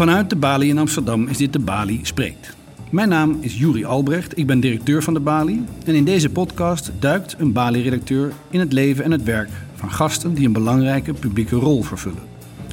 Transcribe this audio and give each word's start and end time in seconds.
Vanuit 0.00 0.30
de 0.30 0.36
Bali 0.36 0.68
in 0.68 0.78
Amsterdam 0.78 1.26
is 1.26 1.36
dit 1.36 1.52
de 1.52 1.58
Bali 1.58 2.00
Spreekt. 2.02 2.56
Mijn 2.90 3.08
naam 3.08 3.38
is 3.40 3.58
Juri 3.58 3.84
Albrecht, 3.84 4.38
ik 4.38 4.46
ben 4.46 4.60
directeur 4.60 5.02
van 5.02 5.14
de 5.14 5.20
Bali. 5.20 5.64
En 5.84 5.94
in 5.94 6.04
deze 6.04 6.30
podcast 6.30 6.90
duikt 6.98 7.34
een 7.38 7.52
Bali-redacteur 7.52 8.32
in 8.50 8.60
het 8.60 8.72
leven 8.72 9.04
en 9.04 9.10
het 9.10 9.22
werk 9.22 9.48
van 9.74 9.90
gasten 9.90 10.34
die 10.34 10.46
een 10.46 10.52
belangrijke 10.52 11.12
publieke 11.12 11.56
rol 11.56 11.82
vervullen. 11.82 12.22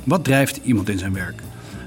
Wat 0.03 0.23
drijft 0.23 0.59
iemand 0.63 0.89
in 0.89 0.97
zijn 0.97 1.13
werk? 1.13 1.41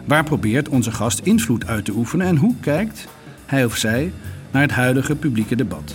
Waar 0.04 0.24
probeert 0.24 0.68
onze 0.68 0.92
gast 0.92 1.18
invloed 1.18 1.66
uit 1.66 1.84
te 1.84 1.92
oefenen 1.92 2.26
en 2.26 2.36
hoe 2.36 2.54
kijkt 2.60 3.06
hij 3.46 3.64
of 3.64 3.76
zij 3.76 4.12
naar 4.50 4.62
het 4.62 4.72
huidige 4.72 5.16
publieke 5.16 5.56
debat? 5.56 5.94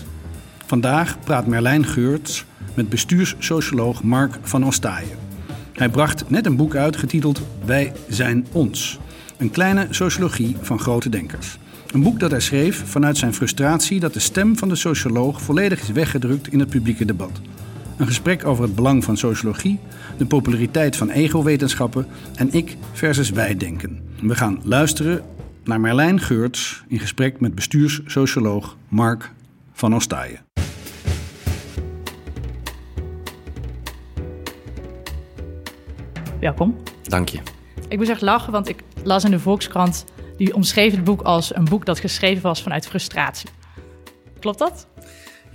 Vandaag 0.66 1.20
praat 1.20 1.48
Merlijn 1.48 1.85
Geurts 1.85 2.45
met 2.73 2.89
bestuurssocioloog 2.89 4.03
Mark 4.03 4.38
van 4.41 4.66
Ostaaien. 4.66 5.17
Hij 5.73 5.89
bracht 5.89 6.30
net 6.30 6.45
een 6.45 6.55
boek 6.55 6.75
uit 6.75 6.98
getiteld 6.98 7.41
Wij 7.66 7.93
zijn 8.07 8.48
ons. 8.52 8.99
Een 9.38 9.52
kleine 9.52 9.88
sociologie 9.89 10.55
van 10.62 10.80
grote 10.80 11.09
denkers. 11.09 11.57
Een 11.91 12.03
boek 12.03 12.20
dat 12.20 12.31
hij 12.31 12.39
schreef 12.39 12.84
vanuit 12.85 13.17
zijn 13.17 13.34
frustratie 13.34 13.99
dat 13.99 14.13
de 14.13 14.20
stem 14.20 14.58
van 14.58 14.70
de 14.70 14.75
socioloog 14.75 15.41
volledig 15.41 15.81
is 15.81 15.91
weggedrukt 15.91 16.48
in 16.48 16.59
het 16.59 16.70
publieke 16.70 17.05
debat. 17.05 17.41
Een 17.98 18.08
gesprek 18.08 18.45
over 18.45 18.63
het 18.63 18.75
belang 18.75 19.03
van 19.03 19.17
sociologie, 19.17 19.80
de 20.17 20.25
populariteit 20.25 20.95
van 20.95 21.09
ego-wetenschappen 21.09 22.08
en 22.35 22.53
ik 22.53 22.77
versus 22.94 23.30
wij 23.30 23.58
denken. 23.58 23.99
We 24.21 24.35
gaan 24.35 24.59
luisteren 24.63 25.23
naar 25.63 25.80
Merlijn 25.80 26.20
Geurts 26.20 26.83
in 26.88 26.99
gesprek 26.99 27.39
met 27.39 27.55
bestuurssocioloog 27.55 28.77
Mark 28.88 29.31
van 29.73 29.95
Ostaaien. 29.95 30.39
Welkom. 36.39 36.75
Dank 37.03 37.30
je. 37.30 37.39
Ik 37.88 37.97
moet 37.97 38.09
echt 38.09 38.22
lachen, 38.22 38.52
want 38.52 38.69
ik 38.69 38.83
las 39.06 39.23
in 39.23 39.31
de 39.31 39.39
Volkskrant... 39.39 40.06
die 40.38 40.56
omschreef 40.56 40.92
het 40.92 41.03
boek 41.03 41.22
als 41.22 41.56
een 41.56 41.66
boek 41.66 41.86
dat 41.86 42.00
geschreven 42.00 42.42
was 42.42 42.61
vanuit 42.61 42.88
frustratie. 42.88 43.50
Klopt 44.39 44.59
dat? 44.59 44.88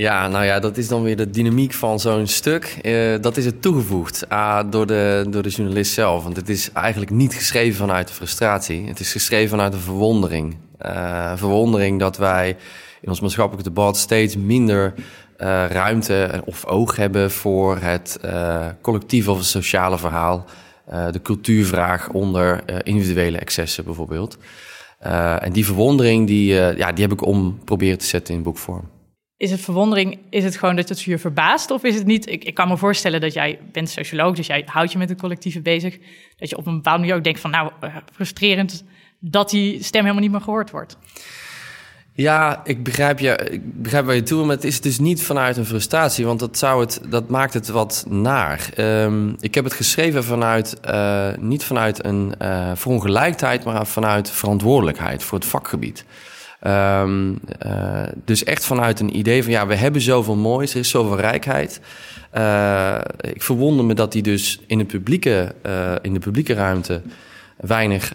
Ja, 0.00 0.28
nou 0.28 0.44
ja, 0.44 0.60
dat 0.60 0.76
is 0.76 0.88
dan 0.88 1.02
weer 1.02 1.16
de 1.16 1.30
dynamiek 1.30 1.72
van 1.72 2.00
zo'n 2.00 2.26
stuk. 2.26 2.78
Uh, 2.82 3.14
dat 3.20 3.36
is 3.36 3.44
het 3.44 3.62
toegevoegd 3.62 4.24
uh, 4.32 4.60
door, 4.70 4.86
de, 4.86 5.26
door 5.30 5.42
de 5.42 5.48
journalist 5.48 5.92
zelf. 5.92 6.22
Want 6.22 6.36
het 6.36 6.48
is 6.48 6.72
eigenlijk 6.72 7.10
niet 7.10 7.34
geschreven 7.34 7.76
vanuit 7.76 8.08
de 8.08 8.14
frustratie. 8.14 8.86
Het 8.86 9.00
is 9.00 9.12
geschreven 9.12 9.48
vanuit 9.48 9.72
de 9.72 9.78
verwondering. 9.78 10.56
Uh, 10.86 11.32
verwondering 11.36 11.98
dat 11.98 12.16
wij 12.16 12.56
in 13.00 13.08
ons 13.08 13.20
maatschappelijk 13.20 13.64
debat 13.64 13.96
steeds 13.96 14.36
minder 14.36 14.94
ruimte 15.68 16.42
of 16.44 16.66
oog 16.66 16.96
hebben 16.96 17.30
voor 17.30 17.76
het 17.76 18.20
collectieve 18.80 19.30
of 19.30 19.44
sociale 19.44 19.98
verhaal. 19.98 20.44
De 21.10 21.20
cultuurvraag 21.22 22.08
onder 22.08 22.62
individuele 22.86 23.38
excessen 23.38 23.84
bijvoorbeeld. 23.84 24.38
en 25.38 25.52
die 25.52 25.64
verwondering, 25.64 26.26
die, 26.26 26.54
ja, 26.54 26.92
die 26.92 27.04
heb 27.04 27.12
ik 27.12 27.26
om 27.26 27.58
proberen 27.64 27.98
te 27.98 28.06
zetten 28.06 28.34
in 28.34 28.42
boekvorm 28.42 28.88
is 29.40 29.50
het 29.50 29.60
verwondering, 29.60 30.18
is 30.30 30.44
het 30.44 30.56
gewoon 30.56 30.76
dat 30.76 30.88
het 30.88 31.00
je 31.00 31.18
verbaast? 31.18 31.70
Of 31.70 31.84
is 31.84 31.94
het 31.94 32.06
niet, 32.06 32.28
ik, 32.28 32.44
ik 32.44 32.54
kan 32.54 32.68
me 32.68 32.76
voorstellen 32.76 33.20
dat 33.20 33.32
jij 33.32 33.58
bent 33.72 33.88
socioloog, 33.88 34.34
dus 34.34 34.46
jij 34.46 34.62
houdt 34.66 34.92
je 34.92 34.98
met 34.98 35.08
het 35.08 35.20
collectieve 35.20 35.60
bezig. 35.60 35.98
Dat 36.36 36.48
je 36.48 36.56
op 36.56 36.66
een 36.66 36.74
bepaalde 36.74 37.00
manier 37.00 37.14
ook 37.14 37.24
denkt 37.24 37.40
van 37.40 37.50
nou, 37.50 37.72
frustrerend 38.12 38.84
dat 39.20 39.50
die 39.50 39.82
stem 39.82 40.02
helemaal 40.02 40.22
niet 40.22 40.32
meer 40.32 40.40
gehoord 40.40 40.70
wordt. 40.70 40.98
Ja, 42.12 42.60
ik 42.64 42.82
begrijp, 42.82 43.18
je, 43.18 43.60
begrijp 43.62 44.04
waar 44.06 44.14
je 44.14 44.22
toe 44.22 44.44
maar 44.44 44.54
het 44.54 44.64
is 44.64 44.80
dus 44.80 44.98
niet 44.98 45.22
vanuit 45.22 45.56
een 45.56 45.66
frustratie, 45.66 46.26
want 46.26 46.40
dat, 46.40 46.58
zou 46.58 46.80
het, 46.80 47.00
dat 47.08 47.28
maakt 47.28 47.54
het 47.54 47.68
wat 47.68 48.04
naar. 48.08 48.68
Um, 48.76 49.36
ik 49.40 49.54
heb 49.54 49.64
het 49.64 49.72
geschreven 49.72 50.24
vanuit, 50.24 50.76
uh, 50.88 51.28
niet 51.38 51.64
vanuit 51.64 52.04
een 52.04 52.34
uh, 52.42 52.70
verongelijkheid, 52.74 53.64
maar 53.64 53.86
vanuit 53.86 54.30
verantwoordelijkheid 54.30 55.22
voor 55.22 55.38
het 55.38 55.46
vakgebied. 55.46 56.04
Um, 56.66 57.40
uh, 57.66 58.02
dus 58.24 58.44
echt 58.44 58.64
vanuit 58.64 59.00
een 59.00 59.16
idee 59.16 59.42
van 59.42 59.52
ja, 59.52 59.66
we 59.66 59.74
hebben 59.74 60.00
zoveel 60.00 60.36
moois, 60.36 60.72
er 60.72 60.78
is 60.78 60.90
zoveel 60.90 61.20
rijkheid. 61.20 61.80
Ik 63.20 63.42
verwonder 63.42 63.84
me 63.84 63.94
dat 63.94 64.12
die 64.12 64.22
dus 64.22 64.60
in, 64.66 64.78
de 64.78 64.84
publieke, 64.84 65.54
in 66.02 66.12
de 66.12 66.18
publieke 66.18 66.54
ruimte 66.54 67.02
weinig 67.56 68.12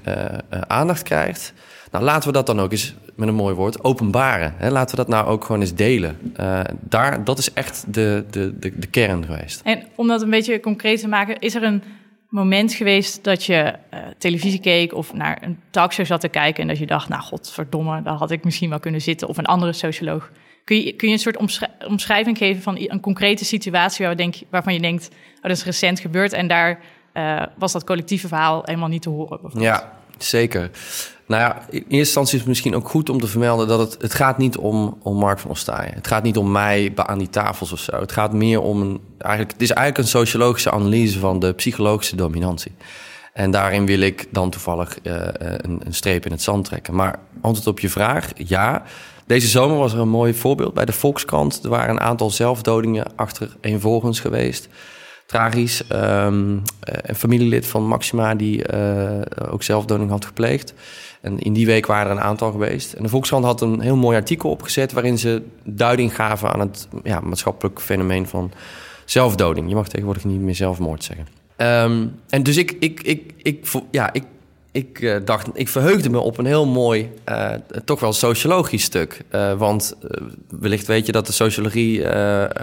aandacht 0.68 1.03
krijgt. 1.03 1.53
Nou, 1.96 2.08
laten 2.08 2.28
we 2.28 2.34
dat 2.34 2.46
dan 2.46 2.60
ook 2.60 2.72
eens 2.72 2.94
met 3.16 3.28
een 3.28 3.36
mooi 3.36 3.56
woord 3.56 3.84
openbaren. 3.84 4.54
Hè? 4.58 4.70
Laten 4.70 4.96
we 4.96 5.02
dat 5.04 5.12
nou 5.12 5.28
ook 5.28 5.46
gewoon 5.46 5.62
eens 5.62 5.74
delen. 5.74 6.34
daar, 6.82 7.24
dat 7.24 7.38
is 7.38 7.54
echt 7.54 7.94
de, 7.94 8.26
de, 8.30 8.60
de, 8.60 8.80
de 8.80 8.88
kern 8.88 9.26
geweest. 9.26 9.62
En 9.64 9.84
om 9.96 10.08
dat 10.08 10.22
een 10.22 10.30
beetje 10.30 10.60
concreet 10.60 11.00
te 11.00 11.08
maken, 11.08 11.40
is 11.40 11.56
er 11.56 11.64
een 11.64 11.84
moment 12.30 12.74
geweest 12.74 13.24
dat 13.24 13.44
je 13.44 13.74
uh, 13.94 14.00
televisie 14.18 14.60
keek 14.60 14.94
of 14.94 15.14
naar 15.14 15.38
een 15.42 15.60
talkshow 15.70 16.06
zat 16.06 16.22
te 16.22 16.28
kijken 16.28 16.62
en 16.62 16.68
dat 16.68 16.78
je 16.78 16.86
dacht, 16.86 17.10
nou 17.10 17.22
godverdomme, 17.22 18.02
daar 18.02 18.14
had 18.14 18.32
ik 18.32 18.44
misschien 18.44 18.70
wel 18.70 18.80
kunnen 18.80 19.02
zitten 19.02 19.28
of 19.28 19.38
een 19.38 19.46
andere 19.46 19.74
socioloog. 19.74 20.32
Kun 20.64 20.84
je, 20.84 20.94
kun 20.94 21.08
je 21.08 21.14
een 21.14 21.20
soort 21.20 21.68
omschrijving 21.88 22.38
geven 22.38 22.62
van 22.62 22.76
een 22.80 23.00
concrete 23.00 23.46
situatie 23.46 24.06
waar 24.06 24.18
denk, 24.18 24.36
waarvan 24.50 24.74
je 24.74 24.80
denkt, 24.80 25.10
oh, 25.36 25.42
dat 25.42 25.52
is 25.52 25.64
recent 25.64 26.00
gebeurd 26.00 26.34
en 26.34 26.48
daar 26.48 26.80
uh, 27.14 27.44
was 27.58 27.72
dat 27.72 27.84
collectieve 27.84 28.28
verhaal 28.28 28.62
helemaal 28.66 28.90
niet 28.90 29.02
te 29.02 29.10
horen? 29.10 29.40
Ja, 29.54 29.92
zeker. 30.18 30.70
Nou 31.28 31.41
ja, 31.41 31.62
in 31.69 31.80
eerste 31.80 31.97
instantie 31.97 32.34
is 32.34 32.40
het 32.40 32.47
misschien 32.47 32.75
ook 32.75 32.90
goed 32.90 33.09
om 33.09 33.19
te 33.19 33.28
vermelden 33.28 33.68
dat 33.68 33.80
het, 33.80 34.02
het 34.02 34.13
gaat 34.13 34.38
niet 34.38 34.58
om, 34.58 34.97
om 35.02 35.18
Mark 35.18 35.40
van 35.40 35.52
Ostaaien. 35.52 35.94
Het 35.94 36.08
gaat 36.08 36.24
niet 36.24 36.38
om 36.38 36.52
mij 36.52 36.91
aan 36.96 37.18
die 37.18 37.30
tafels 37.30 37.72
of 37.72 37.80
zo. 37.80 38.00
Het 38.00 38.12
gaat 38.12 38.34
meer 38.34 38.62
om 38.62 38.81
een, 38.81 39.00
eigenlijk, 39.18 39.52
het 39.52 39.62
is 39.62 39.72
eigenlijk 39.72 39.97
een 39.97 40.19
sociologische 40.19 40.72
analyse 40.72 41.19
van 41.19 41.40
de 41.40 41.53
psychologische 41.53 42.16
dominantie. 42.16 42.72
En 43.34 43.52
daarin 43.52 43.85
wil 43.85 44.00
ik 44.00 44.28
dan 44.31 44.50
toevallig 44.50 44.97
uh, 45.03 45.14
een, 45.31 45.81
een, 45.84 45.94
streep 45.94 46.25
in 46.25 46.31
het 46.31 46.41
zand 46.41 46.66
trekken. 46.66 46.96
Maar 46.96 47.19
antwoord 47.41 47.68
op 47.68 47.80
je 47.80 47.90
vraag, 47.90 48.30
ja. 48.35 48.84
Deze 49.25 49.47
zomer 49.47 49.78
was 49.78 49.94
er 49.94 50.00
een 50.00 50.09
mooi 50.09 50.34
voorbeeld 50.34 50.74
bij 50.74 50.85
de 50.85 50.91
Volkskrant. 50.91 51.64
Er 51.64 51.69
waren 51.69 51.90
een 51.90 52.02
aantal 52.02 52.30
zelfdodingen 52.30 53.06
achtereenvolgens 53.16 54.19
geweest. 54.19 54.69
Tragisch. 55.25 55.84
Um, 55.91 56.62
een 56.80 57.16
familielid 57.16 57.68
van 57.68 57.88
Maxima 57.88 58.36
die 58.36 58.74
uh, 58.74 59.22
ook 59.52 59.63
zelfdoding 59.63 60.09
had 60.09 60.25
gepleegd. 60.25 60.74
En 61.22 61.40
in 61.40 61.53
die 61.53 61.66
week 61.66 61.86
waren 61.86 62.12
er 62.12 62.18
een 62.18 62.24
aantal 62.24 62.52
geweest. 62.52 62.94
En 62.94 63.03
de 63.03 63.09
Volkskrant 63.09 63.46
had 63.46 63.62
een 63.62 63.80
heel 63.80 63.96
mooi 63.96 64.18
artikel 64.18 64.50
opgezet... 64.50 64.94
waarin 64.94 65.18
ze 65.18 65.41
duiding 65.64 66.16
gaven 66.16 66.53
aan 66.53 66.59
het 66.59 66.88
ja, 67.03 67.19
maatschappelijk 67.19 67.81
fenomeen 67.81 68.28
van 68.28 68.52
zelfdoding. 69.06 69.69
Je 69.69 69.75
mag 69.75 69.88
tegenwoordig 69.88 70.24
niet 70.25 70.40
meer 70.40 70.56
zelfmoord 70.56 71.03
zeggen. 71.03 71.28
Um, 71.58 72.16
en 72.30 72.44
dus 72.44 72.58
ik, 72.58 72.72
ik, 72.80 73.02
ik, 73.02 73.31
ik, 73.41 73.68
ja, 73.91 74.14
ik, 74.14 74.24
ik 74.72 75.02
uh, 75.02 75.16
dacht, 75.25 75.47
ik 75.53 75.68
verheugde 75.68 76.09
me 76.09 76.19
op 76.19 76.38
een 76.38 76.46
heel 76.46 76.66
mooi, 76.66 77.09
toch 77.85 78.00
wel 78.00 78.14
sociologisch 78.14 78.84
stuk. 78.84 79.22
Want 79.58 79.96
wellicht 80.50 80.88
weet 80.88 81.06
je 81.06 81.12
dat 81.12 81.25
de 81.25 81.34
sociologie 81.34 82.18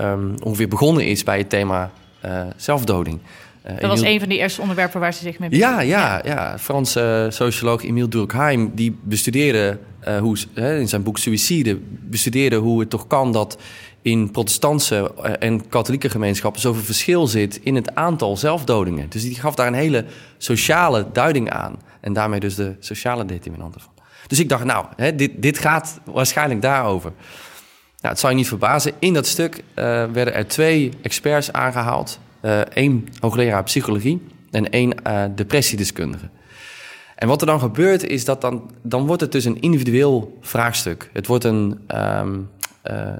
um, 0.04 0.34
ongeveer 0.42 0.68
begonnen 0.68 1.06
is 1.06 1.22
bij 1.22 1.38
het 1.38 1.48
thema 1.48 1.90
zelfdoding. 2.56 3.20
Uh, 3.66 3.80
dat 3.80 3.90
was 3.90 4.00
een 4.00 4.20
van 4.20 4.28
die 4.28 4.38
eerste 4.38 4.60
onderwerpen 4.60 5.00
waar 5.00 5.14
ze 5.14 5.22
zich 5.22 5.38
mee 5.38 5.56
Ja, 5.56 5.80
ja, 5.80 6.20
ja. 6.24 6.58
Franse 6.58 7.26
socioloog 7.30 7.82
Emile 7.82 8.08
Durkheim... 8.08 8.70
die 8.74 8.98
bestudeerde 9.02 9.78
hoe, 10.20 10.36
in 10.54 10.88
zijn 10.88 11.02
boek 11.02 11.18
Suicide... 11.18 11.78
bestudeerde 12.00 12.56
hoe 12.56 12.80
het 12.80 12.90
toch 12.90 13.06
kan 13.06 13.32
dat 13.32 13.58
in 14.02 14.30
protestantse 14.30 15.14
en 15.38 15.68
katholieke 15.68 16.10
gemeenschappen... 16.10 16.60
zoveel 16.60 16.82
verschil 16.82 17.26
zit 17.26 17.60
in 17.62 17.74
het 17.74 17.94
aantal 17.94 18.36
zelfdodingen. 18.36 19.06
Dus 19.08 19.22
die 19.22 19.34
gaf 19.34 19.54
daar 19.54 19.66
een 19.66 19.74
hele 19.74 20.04
sociale 20.38 21.06
duiding 21.12 21.50
aan. 21.50 21.76
En 22.00 22.12
daarmee 22.12 22.40
dus 22.40 22.54
de 22.54 22.74
sociale 22.78 23.24
determinanten 23.24 23.80
van. 23.80 23.92
Dus 24.26 24.40
ik 24.40 24.48
dacht, 24.48 24.64
nou, 24.64 24.86
hè, 24.96 25.14
dit, 25.14 25.30
dit 25.36 25.58
gaat 25.58 26.00
waarschijnlijk 26.04 26.62
daarover. 26.62 27.12
Nou, 28.02 28.14
het 28.14 28.19
zal 28.19 28.31
je 28.31 28.37
niet 28.37 28.49
verbazen. 28.49 28.93
In 28.99 29.12
dat 29.12 29.26
stuk 29.26 29.62
werden 29.75 30.34
er 30.34 30.46
twee 30.46 30.93
experts 31.02 31.52
aangehaald 31.52 32.19
uh, 32.43 32.60
één 32.60 33.08
hoogleraar 33.20 33.62
psychologie 33.62 34.22
en 34.50 34.70
één 34.70 34.94
uh, 35.06 35.25
depressiedeskundige. 35.34 36.28
En 37.14 37.28
wat 37.28 37.40
er 37.40 37.46
dan 37.46 37.60
gebeurt 37.60 38.06
is 38.06 38.25
dat 38.25 38.40
dan, 38.40 38.70
dan 38.82 39.06
wordt 39.06 39.22
het 39.22 39.32
dus 39.32 39.44
een 39.44 39.60
individueel 39.60 40.38
vraagstuk. 40.40 41.10
Het 41.12 41.26
wordt 41.26 41.44
een, 41.44 41.81
uh, 41.94 42.20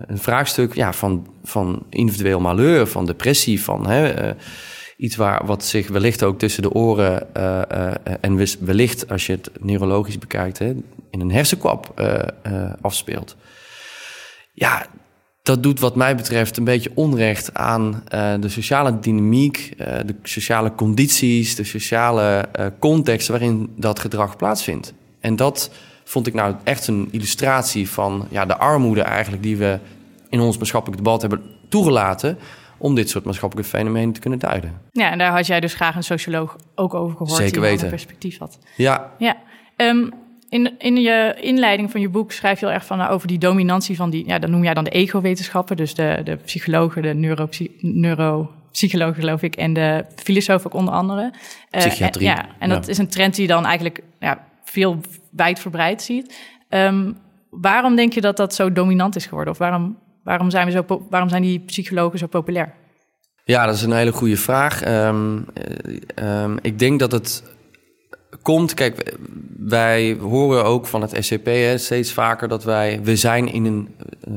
een 0.07 0.19
vraagstuk 0.19 0.75
ja, 0.75 0.93
van, 0.93 1.27
van 1.45 1.83
individueel 1.89 2.41
malheur, 2.41 2.87
van 2.87 3.07
depressie, 3.07 3.63
van 3.63 3.87
hè, 3.87 4.33
iets 4.97 5.17
waar, 5.17 5.47
wat 5.47 5.65
zich 5.65 5.89
wellicht 5.89 6.23
ook 6.23 6.39
tussen 6.39 6.63
de 6.63 6.73
oren 6.73 7.35
en 8.21 8.47
wellicht, 8.61 9.11
als 9.11 9.27
je 9.27 9.33
het 9.33 9.51
neurologisch 9.61 10.19
bekijkt, 10.19 10.59
hè, 10.59 10.75
in 11.11 11.21
een 11.21 11.33
hersenkwap 11.33 12.03
afspeelt. 12.81 13.37
Ja, 14.53 14.87
dat 15.43 15.63
doet 15.63 15.81
wat 15.81 15.97
mij 15.97 16.17
betreft 16.17 16.57
een 16.57 16.65
beetje 16.65 16.91
onrecht 16.95 17.55
aan 17.55 18.03
uh, 18.15 18.35
de 18.41 18.49
sociale 18.49 18.99
dynamiek, 18.99 19.73
uh, 19.79 19.87
de 20.07 20.15
sociale 20.23 20.75
condities, 20.75 21.55
de 21.55 21.65
sociale 21.65 22.49
uh, 22.61 22.67
context 22.79 23.29
waarin 23.29 23.73
dat 23.77 23.99
gedrag 23.99 24.37
plaatsvindt. 24.37 24.95
En 25.21 25.37
dat 25.37 25.71
vond 26.05 26.27
ik 26.27 26.35
nou 26.35 26.55
echt 26.65 26.87
een 26.87 27.09
illustratie 27.11 27.89
van 27.91 28.27
ja, 28.31 28.47
de 28.47 28.57
armoede 28.57 29.03
eigenlijk 29.03 29.43
die 29.43 29.57
we 29.57 29.79
in 30.29 30.41
ons 30.41 30.57
maatschappelijk 30.57 31.03
debat 31.03 31.21
hebben 31.21 31.43
toegelaten 31.69 32.39
om 32.79 32.95
dit 32.95 33.11
soort 33.11 33.25
maatschappelijke 33.25 33.71
fenomenen 33.71 34.13
te 34.13 34.21
kunnen 34.21 34.39
duiden. 34.39 34.81
Ja, 34.91 35.11
en 35.11 35.19
daar 35.19 35.33
had 35.33 35.47
jij 35.47 35.61
dus 35.61 35.75
graag 35.75 35.97
een 35.97 36.03
socioloog 36.03 36.57
ook 36.75 36.95
over 36.95 37.17
gehoord 37.17 37.37
Zeker 37.37 37.53
die 37.53 37.61
weten. 37.61 37.85
een 37.85 37.91
perspectief 37.91 38.39
had. 38.39 38.59
Ja. 38.77 39.13
ja. 39.19 39.37
Ehm, 39.77 40.09
in, 40.53 40.75
in 40.79 40.97
je 40.97 41.37
inleiding 41.41 41.91
van 41.91 42.01
je 42.01 42.09
boek 42.09 42.33
schrijf 42.33 42.61
je 42.61 42.67
heel 42.67 42.75
erg 42.75 42.87
van, 42.87 42.99
nou, 42.99 43.11
over 43.11 43.29
die 43.29 43.39
dominantie 43.39 43.97
van 43.97 44.11
die, 44.11 44.27
ja, 44.27 44.39
dat 44.39 44.51
noem 44.51 44.65
jij 44.65 44.75
dan 44.75 44.85
de 44.85 44.91
ego-wetenschappen, 44.91 45.77
dus 45.77 45.95
de, 45.95 46.21
de 46.25 46.37
psychologen, 46.37 47.03
de 47.03 47.15
neuropsychologen 47.81 49.15
geloof 49.15 49.43
ik, 49.43 49.57
en 49.57 49.73
de 49.73 50.05
filosofen 50.17 50.67
ook 50.73 50.79
onder 50.79 50.95
andere. 50.95 51.23
Uh, 51.23 51.81
Psychiatrie. 51.81 52.29
En, 52.29 52.35
ja, 52.35 52.47
en 52.59 52.69
dat 52.69 52.89
is 52.89 52.99
een 52.99 53.09
trend 53.09 53.35
die 53.35 53.47
je 53.47 53.53
dan 53.53 53.67
eigenlijk 53.67 54.03
ja, 54.21 54.45
veel 54.65 55.01
wijdverbreid 55.31 56.03
ziet. 56.03 56.35
Um, 56.69 57.17
waarom 57.51 57.97
denk 57.97 58.13
je 58.13 58.21
dat 58.21 58.37
dat 58.37 58.55
zo 58.55 58.73
dominant 58.73 59.17
is 59.17 59.27
geworden? 59.27 59.53
Of 59.53 59.59
waarom, 59.59 59.99
waarom, 60.25 60.51
zijn, 60.51 60.67
we 60.67 60.73
zo, 60.73 61.07
waarom 61.11 61.29
zijn 61.29 61.43
die 61.43 61.61
psychologen 61.61 62.19
zo 62.19 62.27
populair? 62.27 62.75
Ja, 63.45 63.67
dat 63.67 63.75
is 63.75 63.83
een 63.83 63.93
hele 63.93 64.13
goede 64.13 64.37
vraag. 64.37 64.87
Um, 64.87 65.47
um, 66.23 66.59
ik 66.63 66.79
denk 66.79 66.99
dat 66.99 67.13
het 67.13 67.43
komt. 68.43 68.75
Kijk, 68.75 69.17
wij 69.59 70.17
horen 70.21 70.65
ook 70.65 70.87
van 70.87 71.03
het 71.03 71.17
SCP 71.25 71.45
hè, 71.45 71.79
steeds 71.79 72.13
vaker 72.13 72.49
dat 72.49 72.65
wij. 72.65 73.01
We 73.03 73.17
zijn 73.17 73.53
in 73.53 73.65
een, 73.65 73.89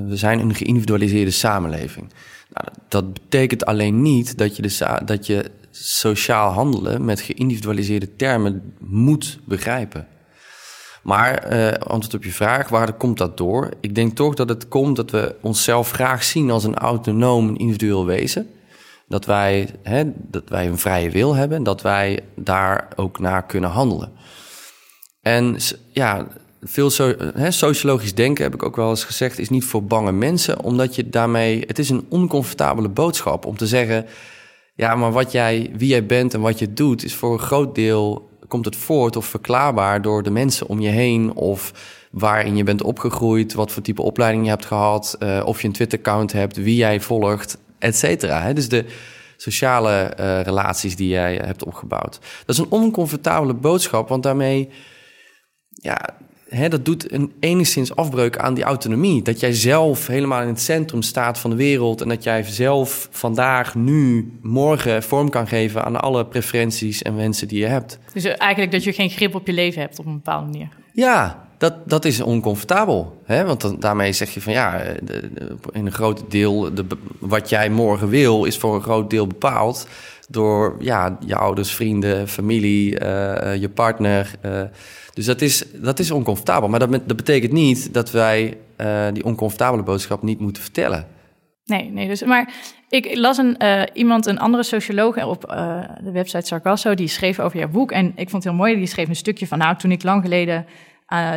we 0.08 0.16
zijn 0.16 0.40
een 0.40 0.56
geïndividualiseerde 0.56 1.32
samenleving. 1.32 2.14
Nou, 2.54 2.68
dat 2.88 3.14
betekent 3.14 3.66
alleen 3.66 4.02
niet 4.02 4.38
dat 4.38 4.56
je, 4.56 4.62
de, 4.62 5.00
dat 5.06 5.26
je 5.26 5.52
sociaal 5.72 6.52
handelen 6.52 7.06
met 7.06 7.22
geïndividualiseerde 7.22 8.16
termen 8.16 8.74
moet 8.80 9.40
begrijpen. 9.46 10.08
Maar 11.02 11.54
uh, 11.54 11.72
antwoord 11.72 12.14
op 12.14 12.24
je 12.24 12.32
vraag, 12.32 12.70
waar 12.70 12.94
komt 12.94 13.18
dat 13.18 13.38
door? 13.38 13.70
Ik 13.80 13.96
denk 13.96 14.16
toch 14.16 14.34
dat 14.34 14.50
het 14.50 14.68
komt 14.68 14.96
dat 14.96 15.12
we 15.12 15.36
onszelf 15.42 15.92
graag 15.92 16.24
zien 16.24 16.52
als 16.52 16.64
een 16.64 16.76
autonoom 16.76 17.56
individueel 17.56 18.06
wezen. 18.06 18.50
Dat 19.08 19.26
wij, 19.26 19.70
hè, 19.84 20.04
dat 20.16 20.50
wij 20.50 20.68
een 20.68 20.78
vrije 20.78 21.10
wil 21.10 21.36
hebben, 21.36 21.64
dat 21.64 21.82
wij 21.82 22.20
daar 22.36 22.88
ook 22.96 23.20
naar 23.20 23.46
kunnen 23.46 23.70
handelen. 23.70 24.12
En 25.22 25.58
ja, 25.92 26.28
veel 26.62 26.92
hè, 27.34 27.52
sociologisch 27.52 28.16
denken, 28.16 28.44
heb 28.44 28.54
ik 28.54 28.64
ook 28.64 28.76
wel 28.76 28.90
eens 28.90 29.04
gezegd, 29.04 29.40
is 29.40 29.50
niet 29.50 29.66
voor 29.66 29.84
bange 29.84 30.12
mensen, 30.12 30.64
omdat 30.64 30.96
je 30.96 31.10
daarmee, 31.10 31.64
het 31.68 31.80
is 31.80 31.90
een 31.90 32.06
oncomfortabele 32.10 32.90
boodschap 32.90 33.46
om 33.46 33.58
te 33.58 33.68
zeggen, 33.68 34.06
ja, 34.76 34.96
maar 34.96 35.12
wat 35.12 35.32
jij, 35.32 35.72
wie 35.78 35.88
jij 35.88 36.06
bent 36.06 36.34
en 36.34 36.42
wat 36.42 36.60
je 36.60 36.74
doet, 36.74 37.04
is 37.04 37.16
voor 37.16 37.34
een 37.34 37.40
groot 37.40 37.76
deel 37.76 38.30
komt 38.48 38.66
het 38.66 38.76
voort 38.76 39.16
of 39.16 39.26
verklaarbaar 39.26 40.02
door 40.02 40.24
de 40.24 40.30
mensen 40.30 40.68
om 40.68 40.80
je 40.80 40.90
heen 40.90 41.34
of 41.34 41.74
waarin 42.12 42.56
je 42.56 42.64
bent 42.64 42.82
opgegroeid, 42.82 43.54
wat 43.54 43.72
voor 43.72 43.84
type 43.84 44.02
opleiding 44.02 44.44
je 44.44 44.50
hebt 44.50 44.66
gehad, 44.66 45.16
uh, 45.20 45.42
of 45.46 45.62
je 45.62 45.68
een 45.68 45.74
Twitter-account 45.74 46.32
hebt, 46.32 46.56
wie 46.56 46.76
jij 46.76 47.02
volgt, 47.02 47.58
et 47.86 47.96
cetera. 47.98 48.54
Dus 48.54 48.70
de 48.70 48.86
sociale 49.38 50.14
uh, 50.20 50.42
relaties 50.42 50.96
die 50.96 51.10
jij 51.10 51.36
hebt 51.36 51.64
opgebouwd. 51.64 52.20
Dat 52.46 52.56
is 52.56 52.58
een 52.58 52.72
oncomfortabele 52.72 53.54
boodschap, 53.54 54.10
want 54.10 54.24
daarmee 54.24 54.70
ja, 55.70 56.00
hè, 56.50 56.70
dat 56.70 56.86
doet 56.86 57.12
een 57.12 57.34
enigszins 57.40 57.96
afbreuk 57.96 58.38
aan 58.38 58.54
die 58.54 58.64
autonomie. 58.64 59.22
Dat 59.22 59.40
jij 59.40 59.54
zelf 59.54 60.08
helemaal 60.08 60.42
in 60.42 60.48
het 60.48 60.62
centrum 60.62 61.02
staat 61.02 61.40
van 61.40 61.50
de 61.50 61.56
wereld 61.56 62.02
en 62.02 62.10
dat 62.10 62.24
jij 62.24 62.44
zelf 62.44 63.08
vandaag, 63.12 63.76
nu, 63.76 64.32
morgen 64.42 65.04
vorm 65.04 65.30
kan 65.30 65.48
geven 65.48 65.84
aan 65.84 66.02
alle 66.02 66.26
preferenties 66.26 67.02
en 67.02 67.16
wensen 67.16 67.48
die 67.48 67.60
je 67.60 67.66
hebt. 67.66 68.00
Dus 68.14 68.24
eigenlijk 68.24 68.72
dat 68.72 68.84
je 68.84 68.94
geen 68.94 69.10
grip 69.10 69.36
op 69.36 69.48
je 69.48 69.54
leven 69.54 69.82
hebt 69.82 70.00
op 70.00 70.06
een 70.06 70.14
bepaalde 70.14 70.46
manier. 70.46 70.70
Ja, 70.94 71.45
dat, 71.58 71.74
dat 71.86 72.06
is 72.06 72.22
oncomfortabel. 72.22 73.22
Hè? 73.26 73.46
Want 73.46 73.62
dan, 73.62 73.80
daarmee 73.80 74.14
zeg 74.14 74.34
je 74.34 74.42
van 74.42 74.54
ja, 74.54 74.82
in 75.72 75.86
een 75.86 75.92
groot 75.92 76.24
deel, 76.30 76.74
de, 76.74 76.86
wat 77.20 77.50
jij 77.50 77.70
morgen 77.70 78.10
wil, 78.10 78.46
is 78.46 78.58
voor 78.58 78.76
een 78.76 78.82
groot 78.82 79.10
deel 79.10 79.28
bepaald 79.28 79.88
door 80.30 80.76
ja, 80.80 81.18
je 81.26 81.36
ouders, 81.36 81.72
vrienden, 81.72 82.28
familie, 82.28 82.92
uh, 82.92 83.56
je 83.56 83.70
partner. 83.70 84.32
Dus 85.14 85.26
dat 85.26 85.42
is, 85.42 85.66
dat 85.74 86.00
is 86.00 86.12
oncomfortabel. 86.12 86.70
Maar 86.70 86.80
dat, 86.80 86.92
dat 86.92 87.16
betekent 87.16 87.52
niet 87.52 87.94
dat 87.94 88.12
wij 88.12 88.58
die 89.14 89.26
oncomfortabele 89.26 89.84
boodschap 89.84 90.22
niet 90.24 90.40
moeten 90.40 90.62
vertellen. 90.62 91.08
Nee, 91.66 91.92
nee. 91.92 92.08
Dus, 92.08 92.24
maar 92.24 92.54
ik 92.90 93.16
las 93.16 93.38
een, 93.38 93.58
iemand, 93.94 94.26
een 94.26 94.40
andere 94.40 94.64
socioloog 94.64 95.26
op 95.26 95.42
de 96.04 96.12
website 96.12 96.46
Sargasso, 96.46 96.94
die 96.94 97.08
schreef 97.08 97.40
over 97.40 97.60
jouw 97.60 97.70
boek. 97.70 97.92
En 97.92 98.06
ik 98.06 98.30
vond 98.30 98.44
het 98.44 98.54
heel 98.54 98.62
mooi, 98.62 98.76
die 98.76 98.88
schreef 98.88 99.08
een 99.08 99.16
stukje 99.16 99.48
van, 99.48 99.58
nou, 99.58 99.78
toen 99.78 99.92
ik 99.92 100.04
lang 100.04 100.24
geleden 100.24 100.66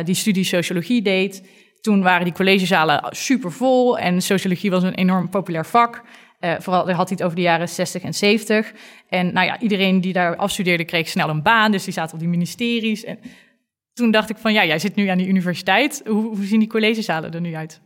die 0.03 0.15
studie 0.15 0.43
sociologie 0.43 1.01
deed, 1.01 1.43
toen 1.81 2.01
waren 2.01 2.23
die 2.23 2.33
collegezalen 2.33 3.07
super 3.09 3.51
vol 3.51 3.97
en 3.97 4.21
sociologie 4.21 4.69
was 4.69 4.83
een 4.83 4.93
enorm 4.93 5.29
populair 5.29 5.65
vak. 5.65 6.03
Uh, 6.39 6.53
vooral 6.59 6.91
had 6.91 7.09
hij 7.09 7.17
het 7.17 7.23
over 7.23 7.35
de 7.35 7.41
jaren 7.41 7.69
60 7.69 8.01
en 8.01 8.13
70. 8.13 8.71
En 9.09 9.33
nou 9.33 9.45
ja, 9.45 9.59
iedereen 9.59 10.01
die 10.01 10.13
daar 10.13 10.35
afstudeerde 10.35 10.85
kreeg 10.85 11.07
snel 11.07 11.29
een 11.29 11.41
baan. 11.41 11.71
Dus 11.71 11.83
die 11.83 11.93
zaten 11.93 12.13
op 12.13 12.19
die 12.19 12.29
ministeries. 12.29 13.03
En 13.03 13.19
toen 13.93 14.11
dacht 14.11 14.29
ik 14.29 14.37
van 14.37 14.53
ja, 14.53 14.65
jij 14.65 14.79
zit 14.79 14.95
nu 14.95 15.07
aan 15.07 15.17
die 15.17 15.27
universiteit. 15.27 16.01
Hoe, 16.05 16.35
hoe 16.35 16.45
zien 16.45 16.59
die 16.59 16.67
collegezalen 16.67 17.33
er 17.33 17.41
nu 17.41 17.55
uit? 17.55 17.81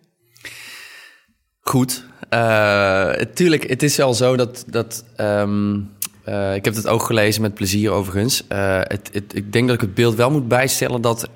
Goed. 1.59 2.05
Uh, 2.29 3.11
tuurlijk, 3.11 3.69
het 3.69 3.83
is 3.83 3.97
wel 3.97 4.13
zo 4.13 4.35
dat. 4.35 4.65
dat 4.67 5.05
um, 5.17 5.91
uh, 6.25 6.55
ik 6.55 6.65
heb 6.65 6.75
het 6.75 6.87
ook 6.87 7.03
gelezen 7.03 7.41
met 7.41 7.53
plezier 7.53 7.91
overigens. 7.91 8.43
Uh, 8.51 8.79
het, 8.81 9.09
het, 9.13 9.35
ik 9.35 9.53
denk 9.53 9.65
dat 9.67 9.75
ik 9.75 9.81
het 9.81 9.93
beeld 9.93 10.15
wel 10.15 10.31
moet 10.31 10.47
bijstellen 10.47 11.01
dat 11.01 11.29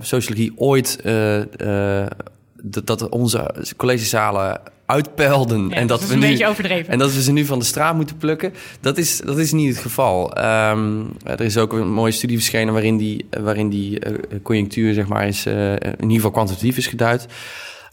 sociologie 0.00 0.52
ooit. 0.56 1.02
dat, 2.62 2.86
dat 2.86 3.08
onze 3.08 3.54
collegezalen 3.76 4.60
uitpeilden. 4.86 5.68
Ja, 5.68 5.74
en 5.74 5.86
dat, 5.86 6.00
dat 6.00 6.08
we 6.08 6.16
nu, 6.16 6.36
En 6.86 6.98
dat 6.98 7.12
we 7.14 7.22
ze 7.22 7.32
nu 7.32 7.44
van 7.44 7.58
de 7.58 7.64
straat 7.64 7.94
moeten 7.94 8.16
plukken. 8.16 8.52
Dat 8.80 8.98
is, 8.98 9.20
dat 9.20 9.38
is 9.38 9.52
niet 9.52 9.68
het 9.68 9.82
geval. 9.82 10.38
Um, 10.70 11.08
er 11.24 11.40
is 11.40 11.58
ook 11.58 11.72
een 11.72 11.92
mooie 11.92 12.12
studie 12.12 12.36
verschenen 12.36 12.72
waarin 12.72 12.96
die, 12.96 13.26
waarin 13.40 13.68
die 13.68 13.98
conjunctuur, 14.42 14.94
zeg 14.94 15.06
maar, 15.06 15.26
is, 15.26 15.46
in 15.46 15.92
ieder 16.00 16.14
geval 16.14 16.30
kwantitatief 16.30 16.76
is 16.76 16.86
geduid. 16.86 17.26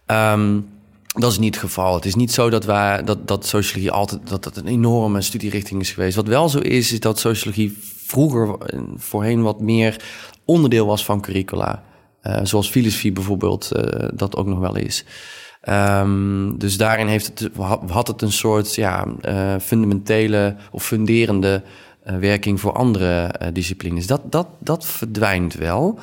Um, 0.07 0.67
dat 1.17 1.31
is 1.31 1.39
niet 1.39 1.55
het 1.55 1.63
geval. 1.63 1.95
Het 1.95 2.05
is 2.05 2.15
niet 2.15 2.31
zo 2.31 2.49
dat, 2.49 2.65
wij, 2.65 3.03
dat, 3.03 3.27
dat 3.27 3.45
sociologie 3.45 3.91
altijd 3.91 4.27
dat 4.27 4.43
dat 4.43 4.57
een 4.57 4.67
enorme 4.67 5.21
studierichting 5.21 5.81
is 5.81 5.91
geweest. 5.91 6.15
Wat 6.15 6.27
wel 6.27 6.49
zo 6.49 6.59
is, 6.59 6.91
is 6.91 6.99
dat 6.99 7.19
sociologie 7.19 7.77
vroeger 8.05 8.57
voorheen 8.95 9.41
wat 9.41 9.61
meer 9.61 10.03
onderdeel 10.45 10.85
was 10.85 11.05
van 11.05 11.21
curricula. 11.21 11.83
Uh, 12.23 12.39
zoals 12.43 12.69
filosofie 12.69 13.11
bijvoorbeeld 13.11 13.71
dat 14.13 14.35
ook 14.35 14.47
nog 14.47 14.59
wel 14.59 14.75
is. 14.75 15.05
Um, 15.69 16.57
dus 16.57 16.77
daarin 16.77 17.07
heeft 17.07 17.27
het, 17.27 17.49
had 17.87 18.07
het 18.07 18.21
een 18.21 18.31
soort 18.31 18.75
ja, 18.75 19.05
uh, 19.21 19.55
fundamentele 19.61 20.55
of 20.71 20.85
funderende 20.85 21.63
werking 22.03 22.59
voor 22.59 22.73
andere 22.73 23.31
disciplines. 23.53 24.07
Dat, 24.07 24.21
dat, 24.31 24.47
dat 24.59 24.85
verdwijnt 24.85 25.53
wel. 25.53 25.99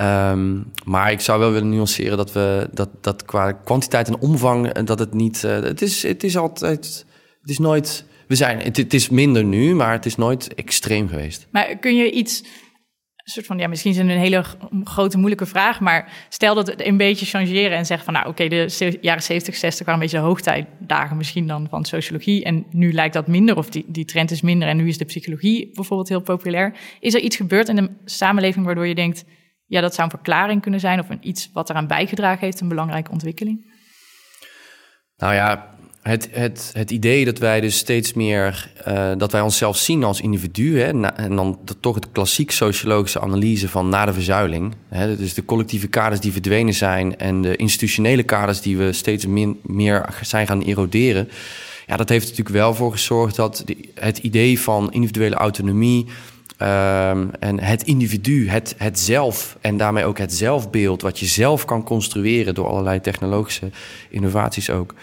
Um, 0.00 0.72
maar 0.84 1.12
ik 1.12 1.20
zou 1.20 1.40
wel 1.40 1.52
willen 1.52 1.68
nuanceren 1.68 2.16
dat 2.16 2.32
we 2.32 2.68
dat, 2.72 2.88
dat 3.00 3.24
qua 3.24 3.52
kwantiteit 3.52 4.08
en 4.08 4.18
omvang 4.18 4.72
dat 4.72 4.98
het 4.98 5.14
niet. 5.14 5.42
het, 5.42 5.82
is, 5.82 6.02
het 6.02 6.24
is 6.24 6.36
altijd. 6.36 7.04
Het 7.40 7.50
is 7.50 7.58
nooit. 7.58 8.04
We 8.26 8.34
zijn, 8.34 8.58
het, 8.60 8.76
het 8.76 8.94
is 8.94 9.08
minder 9.08 9.44
nu, 9.44 9.74
maar 9.74 9.92
het 9.92 10.06
is 10.06 10.16
nooit 10.16 10.54
extreem 10.54 11.08
geweest. 11.08 11.46
Maar 11.50 11.76
kun 11.76 11.96
je 11.96 12.10
iets 12.10 12.42
soort 13.24 13.46
van, 13.46 13.58
ja, 13.58 13.68
misschien 13.68 13.90
is 13.90 13.96
het 13.96 14.08
een 14.08 14.18
hele 14.18 14.44
grote 14.84 15.16
moeilijke 15.16 15.46
vraag, 15.46 15.80
maar 15.80 16.26
stel 16.28 16.54
dat 16.54 16.66
het 16.66 16.86
een 16.86 16.96
beetje 16.96 17.26
changeren 17.26 17.76
en 17.76 17.86
zeggen 17.86 18.04
van, 18.04 18.14
nou 18.14 18.28
oké, 18.28 18.48
de 18.48 18.98
jaren 19.00 19.22
70, 19.22 19.56
60 19.56 19.86
waren 19.86 20.00
een 20.00 20.06
beetje 20.06 20.26
hoogtijdagen 20.26 21.16
misschien 21.16 21.46
dan 21.46 21.66
van 21.70 21.84
sociologie 21.84 22.44
en 22.44 22.66
nu 22.70 22.92
lijkt 22.92 23.14
dat 23.14 23.26
minder 23.26 23.56
of 23.56 23.70
die, 23.70 23.84
die 23.86 24.04
trend 24.04 24.30
is 24.30 24.40
minder 24.40 24.68
en 24.68 24.76
nu 24.76 24.88
is 24.88 24.98
de 24.98 25.04
psychologie 25.04 25.70
bijvoorbeeld 25.74 26.08
heel 26.08 26.20
populair. 26.20 26.74
Is 27.00 27.14
er 27.14 27.20
iets 27.20 27.36
gebeurd 27.36 27.68
in 27.68 27.76
de 27.76 27.90
samenleving 28.04 28.64
waardoor 28.64 28.86
je 28.86 28.94
denkt, 28.94 29.24
ja, 29.66 29.80
dat 29.80 29.94
zou 29.94 30.04
een 30.04 30.16
verklaring 30.16 30.62
kunnen 30.62 30.80
zijn 30.80 31.00
of 31.00 31.08
een, 31.08 31.28
iets 31.28 31.50
wat 31.52 31.70
eraan 31.70 31.86
bijgedragen 31.86 32.44
heeft, 32.44 32.60
een 32.60 32.68
belangrijke 32.68 33.10
ontwikkeling? 33.10 33.72
Nou 35.16 35.34
ja, 35.34 35.74
het, 36.02 36.28
het, 36.32 36.70
het 36.72 36.90
idee 36.90 37.24
dat 37.24 37.38
wij 37.38 37.60
dus 37.60 37.76
steeds 37.76 38.12
meer, 38.12 38.70
uh, 38.88 39.12
dat 39.16 39.32
wij 39.32 39.40
onszelf 39.40 39.76
zien 39.76 40.04
als 40.04 40.20
individu, 40.20 40.80
hè, 40.80 41.08
en 41.10 41.36
dan 41.36 41.60
toch 41.80 41.94
het 41.94 42.12
klassiek 42.12 42.50
sociologische 42.50 43.20
analyse 43.20 43.68
van 43.68 43.88
na 43.88 44.04
de 44.04 44.12
verzuiling, 44.12 44.74
hè, 44.88 45.16
dus 45.16 45.34
de 45.34 45.44
collectieve 45.44 45.86
kaders 45.86 46.20
die 46.20 46.32
verdwenen 46.32 46.74
zijn 46.74 47.16
en 47.16 47.42
de 47.42 47.56
institutionele 47.56 48.22
kaders 48.22 48.60
die 48.60 48.76
we 48.76 48.92
steeds 48.92 49.26
meer 49.62 50.14
zijn 50.22 50.46
gaan 50.46 50.62
eroderen, 50.62 51.28
ja, 51.86 51.96
dat 51.96 52.08
heeft 52.08 52.28
natuurlijk 52.28 52.56
wel 52.56 52.74
voor 52.74 52.92
gezorgd 52.92 53.36
dat 53.36 53.64
het 53.94 54.18
idee 54.18 54.60
van 54.60 54.92
individuele 54.92 55.34
autonomie 55.34 56.06
um, 56.58 57.30
en 57.38 57.60
het 57.60 57.82
individu, 57.82 58.48
het, 58.48 58.74
het 58.78 58.98
zelf 58.98 59.56
en 59.60 59.76
daarmee 59.76 60.04
ook 60.04 60.18
het 60.18 60.34
zelfbeeld, 60.34 61.02
wat 61.02 61.18
je 61.18 61.26
zelf 61.26 61.64
kan 61.64 61.84
construeren 61.84 62.54
door 62.54 62.66
allerlei 62.66 63.00
technologische 63.00 63.70
innovaties 64.10 64.70
ook. 64.70 64.94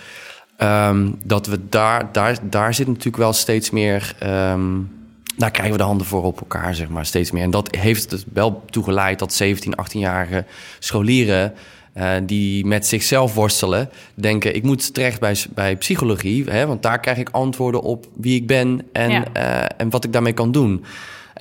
Um, 0.58 1.20
dat 1.24 1.46
we 1.46 1.60
daar, 1.70 2.12
daar, 2.12 2.38
daar 2.42 2.74
zit 2.74 2.88
natuurlijk 2.88 3.18
wel 3.18 3.34
steeds 3.34 3.70
meer. 3.70 4.16
Um, 4.24 4.90
daar 5.36 5.52
krijgen 5.52 5.74
we 5.74 5.82
de 5.82 5.88
handen 5.88 6.08
voor 6.08 6.24
op 6.24 6.40
elkaar, 6.40 6.76
zeg 6.76 6.90
maar, 6.90 7.06
steeds 7.06 7.32
meer. 7.32 7.44
En 7.44 7.52
dat 7.52 7.76
heeft 7.76 8.12
het 8.12 8.26
wel 8.34 8.64
toegeleid 8.70 9.20
dat 9.20 9.34
17, 9.34 9.74
18-jarige 9.74 10.46
scholieren. 10.80 11.54
Uh, 11.98 12.12
die 12.24 12.66
met 12.66 12.88
zichzelf 12.88 13.34
worstelen, 13.34 13.90
denken: 14.14 14.56
ik 14.56 14.64
moet 14.64 14.94
terecht 14.94 15.20
bij, 15.20 15.36
bij 15.50 15.76
psychologie, 15.76 16.44
hè, 16.44 16.66
want 16.66 16.84
daar 16.84 17.00
krijg 17.00 17.18
ik 17.18 17.30
antwoorden 17.30 17.82
op 17.82 18.08
wie 18.16 18.36
ik 18.36 18.48
ben 18.48 18.82
en, 18.92 19.12
ja. 19.12 19.26
uh, 19.38 19.66
en 19.78 19.90
wat 19.90 20.04
ik 20.04 20.14
daarmee 20.14 20.34
kan 20.34 20.52
doen. 20.52 20.86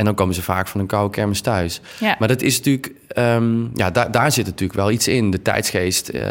En 0.00 0.06
dan 0.06 0.14
komen 0.14 0.34
ze 0.34 0.42
vaak 0.42 0.68
van 0.68 0.80
een 0.80 0.86
koude 0.86 1.14
kermis 1.14 1.40
thuis. 1.40 1.80
Ja. 1.98 2.16
Maar 2.18 2.28
dat 2.28 2.42
is 2.42 2.56
natuurlijk 2.56 2.92
ehm, 3.08 3.64
ja, 3.74 3.90
daar, 3.90 4.10
daar 4.10 4.32
zit 4.32 4.44
natuurlijk 4.44 4.78
wel 4.78 4.90
iets 4.90 5.08
in. 5.08 5.30
De 5.30 5.42
tijdsgeest. 5.42 6.10
Uh, 6.14 6.22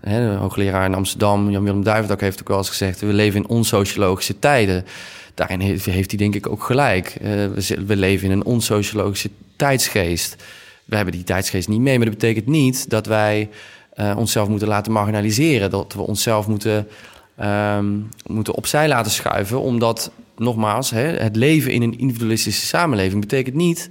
hè, 0.00 0.30
de 0.30 0.36
hoogleraar 0.38 0.84
in 0.84 0.94
Amsterdam, 0.94 1.50
Jan-Willem 1.50 1.84
Duivendok, 1.84 2.20
heeft 2.20 2.40
ook 2.40 2.48
wel 2.48 2.58
eens 2.58 2.68
gezegd... 2.68 3.00
we 3.00 3.06
leven 3.06 3.40
in 3.40 3.48
onsociologische 3.48 4.38
tijden. 4.38 4.84
Daarin 5.34 5.60
heeft, 5.60 5.84
heeft 5.84 6.10
hij 6.10 6.18
denk 6.18 6.34
ik 6.34 6.48
ook 6.48 6.62
gelijk. 6.62 7.16
Uh, 7.22 7.28
we, 7.28 7.84
we, 7.86 7.96
leven 7.96 8.26
in 8.26 8.32
een 8.32 8.44
onsociologische 8.44 9.30
tijdsgeest. 9.56 10.42
We 10.84 10.96
hebben 10.96 11.14
die 11.14 11.24
tijdsgeest 11.24 11.68
niet 11.68 11.80
mee, 11.80 11.96
maar 11.96 12.06
dat 12.06 12.18
betekent 12.18 12.46
niet 12.46 12.90
dat 12.90 13.06
wij 13.06 13.48
uh, 13.96 14.16
onszelf 14.16 14.48
moeten 14.48 14.68
laten 14.68 14.92
marginaliseren. 14.92 15.70
Dat 15.70 15.92
we 15.92 16.00
onszelf 16.00 16.46
moeten, 16.46 16.88
um, 17.42 18.08
moeten 18.26 18.54
opzij 18.54 18.88
laten 18.88 19.12
schuiven, 19.12 19.60
omdat, 19.60 20.10
nogmaals, 20.36 20.90
hè, 20.90 21.02
het 21.02 21.36
leven 21.36 21.72
in 21.72 21.82
een 21.82 21.98
individualistische 21.98 22.66
samenleving 22.66 23.20
betekent 23.20 23.54
niet 23.54 23.90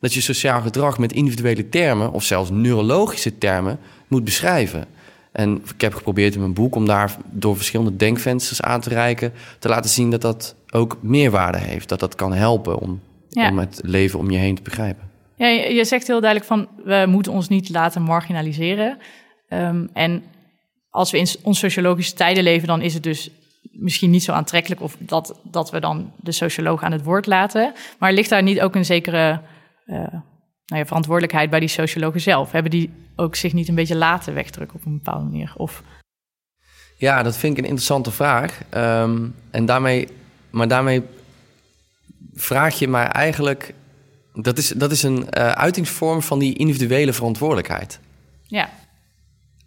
dat 0.00 0.14
je 0.14 0.20
sociaal 0.20 0.60
gedrag 0.60 0.98
met 0.98 1.12
individuele 1.12 1.68
termen 1.68 2.12
of 2.12 2.24
zelfs 2.24 2.50
neurologische 2.50 3.38
termen 3.38 3.78
moet 4.08 4.24
beschrijven. 4.24 4.86
En 5.32 5.62
ik 5.74 5.80
heb 5.80 5.94
geprobeerd 5.94 6.34
in 6.34 6.40
mijn 6.40 6.52
boek 6.52 6.74
om 6.74 6.86
daar 6.86 7.16
door 7.30 7.56
verschillende 7.56 7.96
denkvensters 7.96 8.62
aan 8.62 8.80
te 8.80 8.88
reiken, 8.88 9.32
te 9.58 9.68
laten 9.68 9.90
zien 9.90 10.10
dat 10.10 10.20
dat 10.20 10.54
ook 10.70 10.98
meerwaarde 11.00 11.58
heeft. 11.58 11.88
Dat 11.88 12.00
dat 12.00 12.14
kan 12.14 12.32
helpen 12.32 12.78
om, 12.78 13.00
ja. 13.28 13.50
om 13.50 13.58
het 13.58 13.80
leven 13.84 14.18
om 14.18 14.30
je 14.30 14.38
heen 14.38 14.54
te 14.54 14.62
begrijpen. 14.62 15.10
Ja, 15.36 15.46
je 15.48 15.84
zegt 15.84 16.06
heel 16.06 16.20
duidelijk 16.20 16.50
van 16.50 16.68
we 16.84 17.04
moeten 17.08 17.32
ons 17.32 17.48
niet 17.48 17.68
laten 17.68 18.02
marginaliseren. 18.02 18.98
Um, 19.48 19.90
en 19.92 20.22
als 20.90 21.10
we 21.10 21.18
in 21.18 21.28
onze 21.42 21.60
sociologische 21.60 22.14
tijden 22.14 22.42
leven, 22.42 22.68
dan 22.68 22.80
is 22.82 22.94
het 22.94 23.02
dus 23.02 23.30
misschien 23.62 24.10
niet 24.10 24.22
zo 24.22 24.32
aantrekkelijk 24.32 24.80
of 24.80 24.96
dat, 24.98 25.40
dat 25.42 25.70
we 25.70 25.80
dan 25.80 26.12
de 26.16 26.32
socioloog 26.32 26.82
aan 26.82 26.92
het 26.92 27.04
woord 27.04 27.26
laten. 27.26 27.72
Maar 27.98 28.12
ligt 28.12 28.30
daar 28.30 28.42
niet 28.42 28.60
ook 28.60 28.74
een 28.74 28.84
zekere 28.84 29.40
uh, 29.86 29.96
nou 30.66 30.80
ja, 30.80 30.86
verantwoordelijkheid 30.86 31.50
bij 31.50 31.60
die 31.60 31.68
sociologen 31.68 32.20
zelf? 32.20 32.52
Hebben 32.52 32.70
die 32.70 32.90
ook 33.16 33.36
zich 33.36 33.52
niet 33.52 33.68
een 33.68 33.74
beetje 33.74 33.96
laten 33.96 34.34
wegdrukken 34.34 34.78
op 34.78 34.86
een 34.86 35.00
bepaalde 35.02 35.24
manier? 35.24 35.52
Of... 35.56 35.82
Ja, 36.96 37.22
dat 37.22 37.36
vind 37.36 37.52
ik 37.52 37.58
een 37.58 37.64
interessante 37.64 38.10
vraag. 38.10 38.60
Um, 38.74 39.34
en 39.50 39.66
daarmee, 39.66 40.08
maar 40.50 40.68
daarmee 40.68 41.02
vraag 42.34 42.78
je 42.78 42.88
mij 42.88 43.06
eigenlijk. 43.06 43.74
Dat 44.34 44.58
is, 44.58 44.68
dat 44.68 44.90
is 44.90 45.02
een 45.02 45.16
uh, 45.16 45.48
uitingsvorm 45.48 46.22
van 46.22 46.38
die 46.38 46.56
individuele 46.56 47.12
verantwoordelijkheid. 47.12 48.00
Ja 48.42 48.68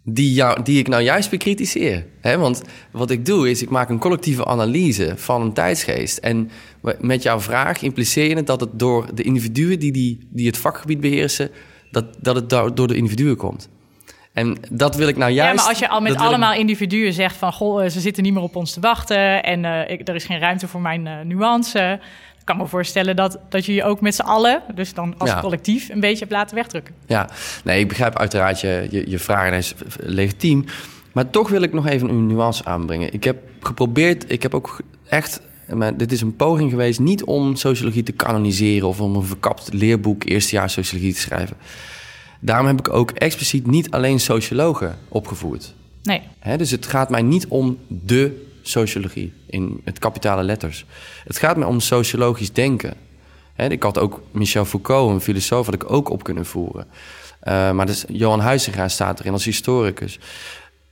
die, 0.04 0.32
jou, 0.32 0.62
die 0.62 0.78
ik 0.78 0.88
nou 0.88 1.02
juist 1.02 1.30
bekritiseer. 1.30 2.06
Hè? 2.20 2.38
Want 2.38 2.62
wat 2.90 3.10
ik 3.10 3.26
doe 3.26 3.50
is, 3.50 3.62
ik 3.62 3.70
maak 3.70 3.88
een 3.88 3.98
collectieve 3.98 4.44
analyse 4.44 5.12
van 5.16 5.42
een 5.42 5.52
tijdsgeest. 5.52 6.18
En 6.18 6.50
met 7.00 7.22
jouw 7.22 7.40
vraag 7.40 7.82
impliceer 7.82 8.28
je 8.28 8.34
het 8.36 8.46
dat 8.46 8.60
het 8.60 8.78
door 8.78 9.14
de 9.14 9.22
individuen 9.22 9.78
die, 9.78 9.92
die, 9.92 10.28
die 10.30 10.46
het 10.46 10.58
vakgebied 10.58 11.00
beheersen, 11.00 11.50
dat, 11.90 12.04
dat 12.20 12.34
het 12.34 12.76
door 12.76 12.88
de 12.88 12.96
individuen 12.96 13.36
komt. 13.36 13.68
En 14.32 14.56
dat 14.70 14.96
wil 14.96 15.08
ik 15.08 15.16
nou 15.16 15.32
juist. 15.32 15.50
Ja, 15.50 15.60
maar 15.60 15.68
als 15.68 15.78
je 15.78 15.88
al 15.88 16.00
met 16.00 16.16
allemaal 16.16 16.54
individuen 16.54 17.12
zegt 17.12 17.36
van 17.36 17.52
goh, 17.52 17.88
ze 17.88 18.00
zitten 18.00 18.22
niet 18.22 18.32
meer 18.32 18.42
op 18.42 18.56
ons 18.56 18.72
te 18.72 18.80
wachten 18.80 19.42
en 19.42 19.64
uh, 19.64 19.90
ik, 19.90 20.08
er 20.08 20.14
is 20.14 20.24
geen 20.24 20.38
ruimte 20.38 20.68
voor 20.68 20.80
mijn 20.80 21.06
uh, 21.06 21.20
nuance. 21.24 22.00
Ik 22.42 22.48
kan 22.48 22.56
me 22.56 22.66
voorstellen 22.66 23.16
dat, 23.16 23.38
dat 23.48 23.66
je 23.66 23.74
je 23.74 23.84
ook 23.84 24.00
met 24.00 24.14
z'n 24.14 24.22
allen, 24.22 24.62
dus 24.74 24.94
dan 24.94 25.14
als 25.18 25.40
collectief, 25.40 25.88
een 25.88 26.00
beetje 26.00 26.18
hebt 26.18 26.30
laten 26.30 26.56
wegdrukken. 26.56 26.94
Ja, 27.06 27.28
nee, 27.64 27.80
ik 27.80 27.88
begrijp 27.88 28.18
uiteraard 28.18 28.60
je, 28.60 28.86
je, 28.90 29.10
je 29.10 29.18
vraag 29.18 29.46
en 29.46 29.52
is 29.52 29.74
legitiem. 29.98 30.64
Maar 31.12 31.30
toch 31.30 31.48
wil 31.48 31.62
ik 31.62 31.72
nog 31.72 31.86
even 31.86 32.08
een 32.08 32.26
nuance 32.26 32.64
aanbrengen. 32.64 33.12
Ik 33.12 33.24
heb 33.24 33.42
geprobeerd, 33.60 34.32
ik 34.32 34.42
heb 34.42 34.54
ook 34.54 34.80
echt 35.08 35.40
maar 35.74 35.96
dit 35.96 36.12
is 36.12 36.20
een 36.20 36.36
poging 36.36 36.70
geweest 36.70 37.00
niet 37.00 37.24
om 37.24 37.56
sociologie 37.56 38.02
te 38.02 38.12
kanoniseren 38.12 38.88
of 38.88 39.00
om 39.00 39.16
een 39.16 39.22
verkapt 39.22 39.72
leerboek 39.72 40.24
eerstejaars 40.24 40.72
sociologie 40.72 41.14
te 41.14 41.20
schrijven. 41.20 41.56
Daarom 42.40 42.66
heb 42.66 42.78
ik 42.78 42.92
ook 42.92 43.10
expliciet 43.10 43.66
niet 43.66 43.90
alleen 43.90 44.20
sociologen 44.20 44.98
opgevoerd. 45.08 45.74
Nee. 46.02 46.22
dus 46.56 46.70
het 46.70 46.86
gaat 46.86 47.10
mij 47.10 47.22
niet 47.22 47.46
om 47.46 47.78
de 47.88 48.50
sociologie 48.62 49.32
in 49.46 49.80
het 49.84 49.98
kapitale 49.98 50.42
letters. 50.42 50.84
Het 51.24 51.38
gaat 51.38 51.56
me 51.56 51.66
om 51.66 51.80
sociologisch 51.80 52.52
denken. 52.52 52.94
ik 53.56 53.82
had 53.82 53.98
ook 53.98 54.22
Michel 54.30 54.64
Foucault, 54.64 55.10
een 55.10 55.20
filosoof, 55.20 55.66
had 55.66 55.74
ik 55.74 55.90
ook 55.92 56.08
op 56.10 56.22
kunnen 56.22 56.46
voeren. 56.46 56.86
Uh, 57.44 57.70
maar 57.70 57.86
dus 57.86 58.04
Johan 58.08 58.40
Huizinga 58.40 58.88
staat 58.88 59.20
erin 59.20 59.32
als 59.32 59.44
historicus. 59.44 60.18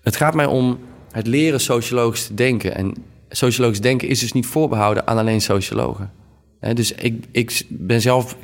Het 0.03 0.17
gaat 0.17 0.35
mij 0.35 0.47
om 0.47 0.79
het 1.13 1.27
leren 1.27 1.61
sociologisch 1.61 2.27
te 2.27 2.35
denken. 2.35 2.75
En 2.75 2.95
sociologisch 3.29 3.81
denken 3.81 4.09
is 4.09 4.21
dus 4.21 4.33
niet 4.33 4.47
voorbehouden 4.47 5.07
aan 5.07 5.19
alleen 5.19 5.41
sociologen 5.41 6.20
dus 6.61 6.93
ik, 6.93 7.25
ik 7.31 7.63
ben 7.69 8.01
zelf 8.01 8.37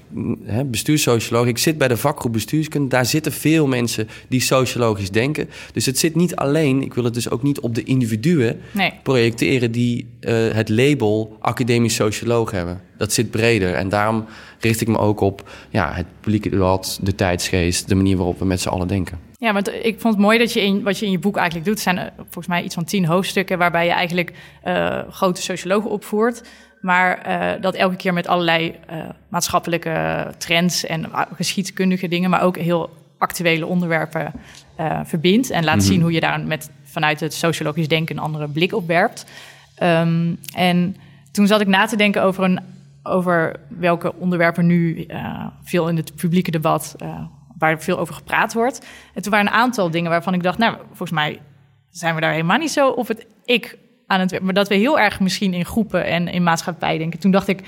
he, 0.44 0.64
bestuurssocioloog. 0.64 1.46
Ik 1.46 1.58
zit 1.58 1.78
bij 1.78 1.88
de 1.88 1.96
vakgroep 1.96 2.32
bestuurskunde. 2.32 2.88
Daar 2.88 3.06
zitten 3.06 3.32
veel 3.32 3.66
mensen 3.66 4.08
die 4.28 4.40
sociologisch 4.40 5.10
denken. 5.10 5.48
Dus 5.72 5.86
het 5.86 5.98
zit 5.98 6.14
niet 6.14 6.36
alleen, 6.36 6.82
ik 6.82 6.94
wil 6.94 7.04
het 7.04 7.14
dus 7.14 7.30
ook 7.30 7.42
niet 7.42 7.60
op 7.60 7.74
de 7.74 7.82
individuen 7.82 8.60
nee. 8.72 8.92
projecteren 9.02 9.72
die 9.72 10.06
uh, 10.20 10.52
het 10.52 10.68
label 10.68 11.36
academisch 11.40 11.94
socioloog 11.94 12.50
hebben. 12.50 12.80
Dat 12.98 13.12
zit 13.12 13.30
breder. 13.30 13.74
En 13.74 13.88
daarom 13.88 14.24
richt 14.60 14.80
ik 14.80 14.88
me 14.88 14.98
ook 14.98 15.20
op 15.20 15.50
ja, 15.70 15.92
het 15.92 16.06
publieke 16.20 16.48
debat, 16.48 16.98
de 17.02 17.14
tijdsgeest, 17.14 17.88
de 17.88 17.94
manier 17.94 18.16
waarop 18.16 18.38
we 18.38 18.44
met 18.44 18.60
z'n 18.60 18.68
allen 18.68 18.88
denken. 18.88 19.18
Ja, 19.38 19.52
want 19.52 19.68
ik 19.68 20.00
vond 20.00 20.14
het 20.14 20.22
mooi 20.22 20.38
dat 20.38 20.52
je 20.52 20.60
in 20.60 20.82
wat 20.82 20.98
je 20.98 21.06
in 21.06 21.10
je 21.10 21.18
boek 21.18 21.36
eigenlijk 21.36 21.66
doet, 21.66 21.80
zijn 21.80 22.12
volgens 22.16 22.46
mij 22.46 22.62
iets 22.62 22.74
van 22.74 22.84
tien 22.84 23.04
hoofdstukken 23.04 23.58
waarbij 23.58 23.84
je 23.84 23.92
eigenlijk 23.92 24.32
uh, 24.64 24.98
grote 25.10 25.42
sociologen 25.42 25.90
opvoert. 25.90 26.42
Maar 26.86 27.28
uh, 27.28 27.62
dat 27.62 27.74
elke 27.74 27.96
keer 27.96 28.12
met 28.12 28.26
allerlei 28.26 28.74
uh, 28.90 28.96
maatschappelijke 29.28 30.26
trends 30.38 30.84
en 30.84 31.06
geschiedkundige 31.34 32.08
dingen, 32.08 32.30
maar 32.30 32.42
ook 32.42 32.56
heel 32.56 32.90
actuele 33.18 33.66
onderwerpen 33.66 34.32
uh, 34.80 35.00
verbindt. 35.04 35.50
En 35.50 35.64
laat 35.64 35.74
mm 35.74 35.80
-hmm. 35.80 35.90
zien 35.90 36.00
hoe 36.00 36.12
je 36.12 36.20
daar 36.20 36.40
met, 36.40 36.70
vanuit 36.82 37.20
het 37.20 37.34
sociologisch 37.34 37.88
denken 37.88 38.16
een 38.16 38.22
andere 38.22 38.48
blik 38.48 38.74
op 38.74 38.86
werpt. 38.86 39.26
Um, 39.82 40.38
en 40.54 40.96
toen 41.32 41.46
zat 41.46 41.60
ik 41.60 41.66
na 41.66 41.86
te 41.86 41.96
denken 41.96 42.22
over, 42.22 42.44
een, 42.44 42.60
over 43.02 43.60
welke 43.68 44.14
onderwerpen 44.14 44.66
nu 44.66 45.06
veel 45.62 45.88
in 45.88 45.96
het 45.96 46.14
publieke 46.14 46.50
debat, 46.50 46.96
waar 47.58 47.80
veel 47.80 47.98
over 47.98 48.14
gepraat 48.14 48.52
wordt. 48.52 48.86
En 49.14 49.22
toen 49.22 49.32
waren 49.32 49.46
een 49.46 49.52
aantal 49.52 49.90
dingen 49.90 50.10
waarvan 50.10 50.34
ik 50.34 50.42
dacht, 50.42 50.58
nou, 50.58 50.76
volgens 50.86 51.10
mij 51.10 51.40
zijn 51.90 52.14
we 52.14 52.20
daar 52.20 52.32
helemaal 52.32 52.58
niet 52.58 52.70
zo 52.70 52.88
op 52.88 53.08
het 53.08 53.26
ik 53.44 53.78
het 54.06 54.42
Maar 54.42 54.54
dat 54.54 54.68
we 54.68 54.74
heel 54.74 54.98
erg 54.98 55.20
misschien 55.20 55.54
in 55.54 55.64
groepen 55.64 56.04
en 56.04 56.28
in 56.28 56.42
maatschappij 56.42 56.98
denken. 56.98 57.20
Toen 57.20 57.30
dacht 57.30 57.48
ik, 57.48 57.60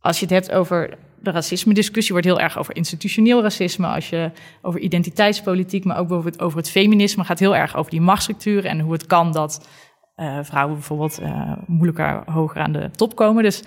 als 0.00 0.18
je 0.18 0.24
het 0.24 0.34
hebt 0.34 0.52
over 0.52 0.98
de 1.22 1.30
racisme-discussie, 1.30 2.12
wordt 2.12 2.26
heel 2.26 2.40
erg 2.40 2.58
over 2.58 2.76
institutioneel 2.76 3.42
racisme. 3.42 3.86
Als 3.86 4.10
je 4.10 4.30
over 4.62 4.80
identiteitspolitiek, 4.80 5.84
maar 5.84 5.98
ook 5.98 6.08
bijvoorbeeld 6.08 6.40
over 6.40 6.58
het 6.58 6.70
feminisme, 6.70 7.24
gaat 7.24 7.38
heel 7.38 7.56
erg 7.56 7.76
over 7.76 7.90
die 7.90 8.00
machtsstructuren 8.00 8.70
en 8.70 8.80
hoe 8.80 8.92
het 8.92 9.06
kan 9.06 9.32
dat 9.32 9.68
uh, 10.16 10.38
vrouwen 10.42 10.74
bijvoorbeeld 10.74 11.20
uh, 11.20 11.52
moeilijker 11.66 12.22
hoger 12.26 12.60
aan 12.60 12.72
de 12.72 12.90
top 12.90 13.16
komen. 13.16 13.42
Dus 13.42 13.62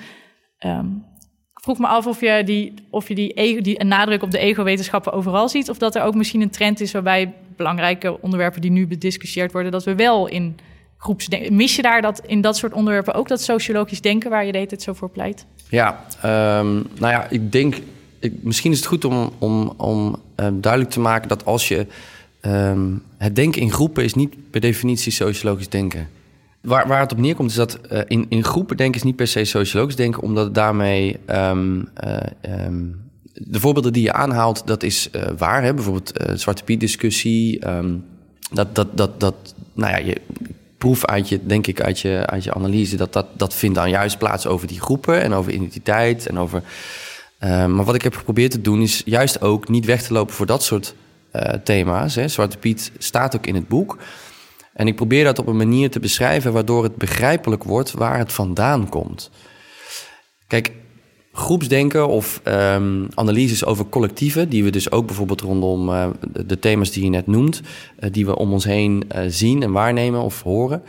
um, 0.60 1.06
ik 1.54 1.64
vroeg 1.64 1.78
me 1.78 1.88
af 1.88 2.08
of 2.08 2.20
je 2.20 2.42
die, 2.46 2.74
of 2.90 3.08
je 3.08 3.16
die, 3.16 3.34
ego, 3.34 3.62
die 3.62 3.84
nadruk 3.84 4.24
op 4.24 4.32
de 4.32 4.38
ego-wetenschappen 4.38 5.14
overal 5.14 5.50
ziet, 5.50 5.70
of 5.70 5.78
dat 5.78 5.96
er 5.96 6.04
ook 6.04 6.16
misschien 6.16 6.42
een 6.42 6.50
trend 6.50 6.80
is 6.80 6.92
waarbij 6.92 7.34
belangrijke 7.56 8.22
onderwerpen 8.22 8.62
die 8.62 8.72
nu 8.72 8.88
bediscussieerd 8.88 9.52
worden, 9.52 9.72
dat 9.72 9.84
we 9.84 9.96
wel 9.96 10.28
in 10.28 10.58
groepsdenken. 11.04 11.56
Mis 11.56 11.76
je 11.76 11.82
daar 11.82 12.02
dat, 12.02 12.22
in 12.26 12.42
dat 12.42 12.58
soort 12.58 12.74
onderwerpen 12.74 13.14
ook 13.14 13.28
dat 13.28 13.42
sociologisch 13.42 14.02
denken 14.02 14.30
waar 14.30 14.46
je 14.46 14.52
deed 14.52 14.72
het 14.72 14.82
zo 14.82 14.94
voor 14.94 15.10
pleit? 15.10 15.46
Ja, 15.70 16.06
um, 16.60 16.88
nou 17.00 17.14
ja, 17.14 17.28
ik 17.30 17.52
denk. 17.52 17.76
Ik, 18.20 18.34
misschien 18.42 18.72
is 18.72 18.78
het 18.78 18.88
goed 18.88 19.06
om, 19.06 19.32
om, 19.38 19.74
om 19.78 20.16
uh, 20.40 20.48
duidelijk 20.54 20.92
te 20.92 21.00
maken 21.00 21.28
dat 21.28 21.46
als 21.46 21.68
je. 21.68 21.86
Um, 22.42 23.04
het 23.18 23.36
denken 23.36 23.62
in 23.62 23.72
groepen 23.72 24.04
is 24.04 24.14
niet 24.14 24.36
per 24.52 24.62
definitie 24.62 25.12
sociologisch 25.12 25.70
denken. 25.70 26.08
Waar, 26.62 26.88
waar 26.88 27.00
het 27.00 27.12
op 27.12 27.18
neerkomt 27.18 27.50
is 27.50 27.56
dat 27.56 27.80
uh, 27.92 28.02
in, 28.08 28.26
in 28.30 28.44
groepen 28.44 28.78
denken 28.78 28.96
is 28.96 29.06
niet 29.06 29.16
per 29.16 29.28
se 29.28 29.46
sociologisch 29.46 29.96
denken, 29.96 30.22
omdat 30.22 30.46
het 30.46 30.56
daarmee. 30.56 31.18
Uh, 31.30 31.52
de 33.34 33.60
voorbeelden 33.60 33.94
die 33.94 34.04
je 34.04 34.14
aanhaalt, 34.14 34.68
dat 34.68 34.84
is 34.84 35.10
waar. 35.38 35.64
Hè? 35.64 35.74
Bijvoorbeeld 35.74 36.12
Zwarte 36.34 36.64
Piet 36.64 36.80
discussie. 36.80 37.60
dat, 38.52 38.76
dat, 38.76 38.88
dat, 38.98 39.20
dat, 39.20 39.56
nou 39.74 39.92
ja, 39.92 39.98
je, 39.98 40.22
proef 40.84 41.06
uit 41.06 41.30
je, 41.30 41.46
denk 41.46 41.68
ik, 41.68 41.82
uit 41.82 42.00
je, 42.00 42.24
uit 42.26 42.44
je 42.44 42.54
analyse, 42.54 42.96
dat, 42.96 43.14
dat 43.14 43.28
dat 43.34 43.54
vindt 43.54 43.76
dan 43.76 43.90
juist 43.90 44.18
plaats 44.18 44.48
over 44.48 44.68
die 44.68 44.82
groepen 44.82 45.22
en 45.22 45.34
over 45.34 45.52
identiteit 45.52 46.28
en 46.28 46.40
over. 46.40 46.64
Uh, 47.40 47.66
maar 47.66 47.86
wat 47.86 47.96
ik 47.96 48.02
heb 48.02 48.16
geprobeerd 48.16 48.52
te 48.52 48.62
doen, 48.62 48.82
is 48.82 49.02
juist 49.06 49.42
ook 49.42 49.68
niet 49.68 49.86
weg 49.86 50.02
te 50.02 50.14
lopen 50.14 50.34
voor 50.36 50.46
dat 50.46 50.64
soort 50.64 50.96
uh, 51.34 51.42
thema's. 51.42 52.16
Hè. 52.16 52.28
Zwarte 52.28 52.58
Piet 52.58 52.92
staat 52.98 53.36
ook 53.36 53.48
in 53.48 53.56
het 53.56 53.68
boek. 53.68 53.98
En 54.74 54.88
ik 54.88 54.96
probeer 54.96 55.24
dat 55.24 55.40
op 55.40 55.48
een 55.48 55.58
manier 55.58 55.90
te 55.90 56.00
beschrijven 56.00 56.54
waardoor 56.54 56.84
het 56.84 56.96
begrijpelijk 56.96 57.64
wordt 57.64 57.92
waar 57.92 58.18
het 58.18 58.34
vandaan 58.34 58.90
komt. 58.90 59.30
Kijk, 60.48 60.72
groepsdenken 61.36 62.08
of 62.08 62.42
um, 62.44 63.08
analyses 63.14 63.66
over 63.66 63.86
collectieven, 63.90 64.50
die 64.50 64.64
we 64.64 64.70
dus 64.70 64.92
ook 64.92 65.06
bijvoorbeeld 65.06 65.42
rondom 65.42 65.90
uh, 65.90 66.08
de, 66.46 66.60
thema's 66.60 66.92
die 66.92 67.04
je 67.04 67.10
net 67.10 67.28
noemt, 67.28 67.62
uh, 68.00 68.10
die 68.12 68.26
we 68.26 68.38
om 68.38 68.52
ons 68.52 68.64
heen 68.64 69.04
uh, 69.16 69.22
zien 69.28 69.64
en 69.64 69.72
waarnemen 69.72 70.22
of 70.22 70.42
horen, 70.42 70.84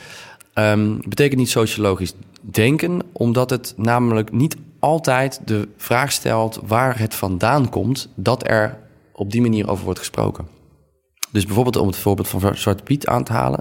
um, 0.55 1.01
betekent 1.09 1.41
niet 1.41 1.51
sociologisch 1.51 2.15
denken, 2.41 3.03
omdat 3.13 3.51
het 3.51 3.75
namelijk 3.77 4.33
niet 4.33 4.57
altijd 4.79 5.41
de 5.45 5.69
vraag 5.77 6.13
stelt 6.13 6.61
waar 6.67 6.99
het 6.99 7.15
vandaan 7.15 7.69
komt 7.69 8.09
dat 8.15 8.49
er 8.49 8.79
op 9.13 9.31
die 9.31 9.41
manier 9.41 9.69
over 9.69 9.85
wordt 9.85 9.99
gesproken. 9.99 10.47
Dus 11.31 11.45
bijvoorbeeld 11.45 11.77
om 11.77 11.87
het 11.87 11.97
voorbeeld 11.97 12.29
van 12.29 12.57
Zwarte 12.57 12.83
Piet 12.83 13.07
aan 13.07 13.25
te 13.25 13.33
halen. 13.33 13.61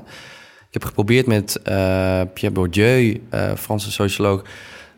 Ik 0.67 0.73
heb 0.73 0.83
geprobeerd 0.83 1.27
met 1.27 1.59
Pierre 2.33 2.51
Bourdieu, 2.51 3.21
Franse 3.57 3.91
socioloog, 3.91 4.43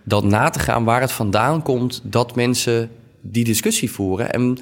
dat 0.05 0.23
na 0.23 0.49
te 0.49 0.59
gaan 0.59 0.83
waar 0.83 1.01
het 1.01 1.11
vandaan 1.11 1.61
komt 1.61 2.01
dat 2.03 2.35
mensen 2.35 2.91
die 3.21 3.43
discussie 3.43 3.91
voeren. 3.91 4.31
En 4.31 4.57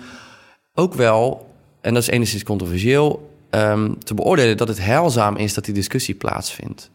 ook 0.73 0.93
wel, 0.93 1.49
en 1.81 1.93
dat 1.93 2.03
is 2.03 2.09
enigszins 2.09 2.43
controversieel, 2.43 3.31
um, 3.49 4.03
te 4.03 4.13
beoordelen 4.13 4.57
dat 4.57 4.67
het 4.67 4.79
heilzaam 4.79 5.35
is 5.35 5.53
dat 5.53 5.65
die 5.65 5.73
discussie 5.73 6.15
plaatsvindt. 6.15 6.91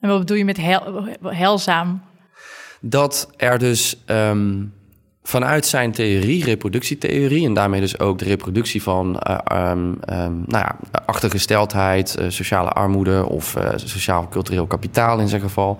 En 0.00 0.08
wat 0.08 0.18
bedoel 0.18 0.36
je 0.36 0.44
met 0.44 0.56
heil, 0.56 1.08
heilzaam? 1.22 2.02
Dat 2.80 3.30
er 3.36 3.58
dus 3.58 3.96
um, 4.06 4.72
vanuit 5.22 5.66
zijn 5.66 5.92
theorie, 5.92 6.44
reproductietheorie, 6.44 7.46
en 7.46 7.54
daarmee 7.54 7.80
dus 7.80 7.98
ook 7.98 8.18
de 8.18 8.24
reproductie 8.24 8.82
van 8.82 9.20
uh, 9.28 9.70
um, 9.70 9.98
nou 10.46 10.46
ja, 10.46 10.76
achtergesteldheid, 11.06 12.16
uh, 12.20 12.26
sociale 12.28 12.70
armoede 12.70 13.26
of 13.28 13.56
uh, 13.56 13.68
sociaal-cultureel 13.76 14.66
kapitaal 14.66 15.18
in 15.18 15.28
zijn 15.28 15.40
geval. 15.40 15.78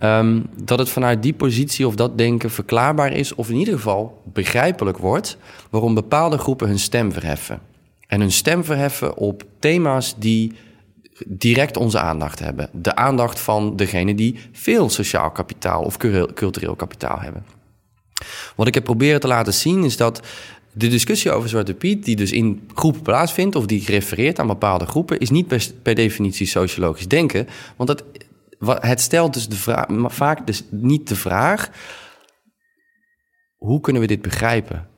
Um, 0.00 0.46
dat 0.62 0.78
het 0.78 0.88
vanuit 0.88 1.22
die 1.22 1.32
positie 1.32 1.86
of 1.86 1.94
dat 1.94 2.18
denken 2.18 2.50
verklaarbaar 2.50 3.12
is, 3.12 3.34
of 3.34 3.50
in 3.50 3.56
ieder 3.56 3.74
geval 3.74 4.22
begrijpelijk 4.32 4.98
wordt, 4.98 5.36
waarom 5.70 5.94
bepaalde 5.94 6.38
groepen 6.38 6.68
hun 6.68 6.78
stem 6.78 7.12
verheffen. 7.12 7.60
En 8.06 8.20
hun 8.20 8.32
stem 8.32 8.64
verheffen 8.64 9.16
op 9.16 9.44
thema's 9.58 10.14
die 10.18 10.52
direct 11.26 11.76
onze 11.76 12.00
aandacht 12.00 12.38
hebben. 12.38 12.68
De 12.72 12.96
aandacht 12.96 13.40
van 13.40 13.76
degene 13.76 14.14
die 14.14 14.38
veel 14.52 14.90
sociaal 14.90 15.30
kapitaal 15.30 15.82
of 15.82 15.96
cultureel 16.34 16.76
kapitaal 16.76 17.20
hebben. 17.20 17.44
Wat 18.56 18.66
ik 18.66 18.74
heb 18.74 18.84
proberen 18.84 19.20
te 19.20 19.26
laten 19.26 19.54
zien 19.54 19.84
is 19.84 19.96
dat 19.96 20.22
de 20.72 20.88
discussie 20.88 21.30
over 21.30 21.48
Zwarte 21.48 21.74
Piet, 21.74 22.04
die 22.04 22.16
dus 22.16 22.32
in 22.32 22.68
groepen 22.74 23.02
plaatsvindt 23.02 23.56
of 23.56 23.66
die 23.66 23.84
refereert 23.86 24.38
aan 24.38 24.46
bepaalde 24.46 24.86
groepen, 24.86 25.18
is 25.18 25.30
niet 25.30 25.46
per, 25.82 25.94
definitie 25.94 26.46
sociologisch 26.46 27.08
denken. 27.08 27.46
Want 27.76 27.88
het, 27.88 28.04
het 28.66 29.00
stelt 29.00 29.34
dus 29.34 29.48
de 29.48 29.56
vraag, 29.56 29.86
vaak 30.06 30.46
dus 30.46 30.64
niet 30.70 31.08
de 31.08 31.16
vraag: 31.16 31.70
hoe 33.56 33.80
kunnen 33.80 34.02
we 34.02 34.08
dit 34.08 34.22
begrijpen? 34.22 34.88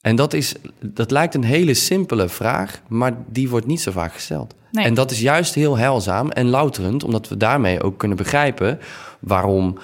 En 0.00 0.16
dat, 0.16 0.32
is, 0.32 0.54
dat 0.80 1.10
lijkt 1.10 1.34
een 1.34 1.44
hele 1.44 1.74
simpele 1.74 2.28
vraag, 2.28 2.82
maar 2.88 3.12
die 3.26 3.48
wordt 3.48 3.66
niet 3.66 3.80
zo 3.80 3.90
vaak 3.90 4.12
gesteld. 4.12 4.54
En 4.72 4.94
dat 4.94 5.10
is 5.10 5.20
juist 5.20 5.54
heel 5.54 5.76
heilzaam 5.76 6.30
en 6.30 6.46
louterend, 6.46 7.04
omdat 7.04 7.28
we 7.28 7.36
daarmee 7.36 7.82
ook 7.82 7.98
kunnen 7.98 8.16
begrijpen 8.16 8.78
waarom, 9.20 9.78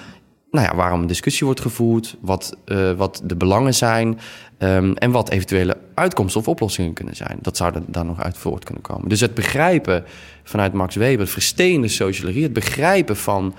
nou 0.51 0.65
ja, 0.65 0.75
waarom 0.75 1.01
een 1.01 1.07
discussie 1.07 1.45
wordt 1.45 1.61
gevoerd, 1.61 2.17
wat, 2.21 2.57
uh, 2.65 2.91
wat 2.91 3.21
de 3.23 3.35
belangen 3.35 3.73
zijn 3.73 4.19
um, 4.59 4.93
en 4.93 5.11
wat 5.11 5.29
eventuele 5.29 5.77
uitkomsten 5.93 6.41
of 6.41 6.47
oplossingen 6.47 6.93
kunnen 6.93 7.15
zijn. 7.15 7.37
Dat 7.41 7.57
zou 7.57 7.75
er 7.75 7.81
dan 7.87 8.05
nog 8.05 8.21
uit 8.21 8.37
voort 8.37 8.63
kunnen 8.63 8.83
komen. 8.83 9.09
Dus 9.09 9.19
het 9.19 9.33
begrijpen 9.33 10.03
vanuit 10.43 10.73
Max 10.73 10.95
Weber, 10.95 11.19
het 11.19 11.29
verstehen 11.29 11.81
de 11.81 11.87
sociologie, 11.87 12.43
het 12.43 12.53
begrijpen 12.53 13.17
van 13.17 13.53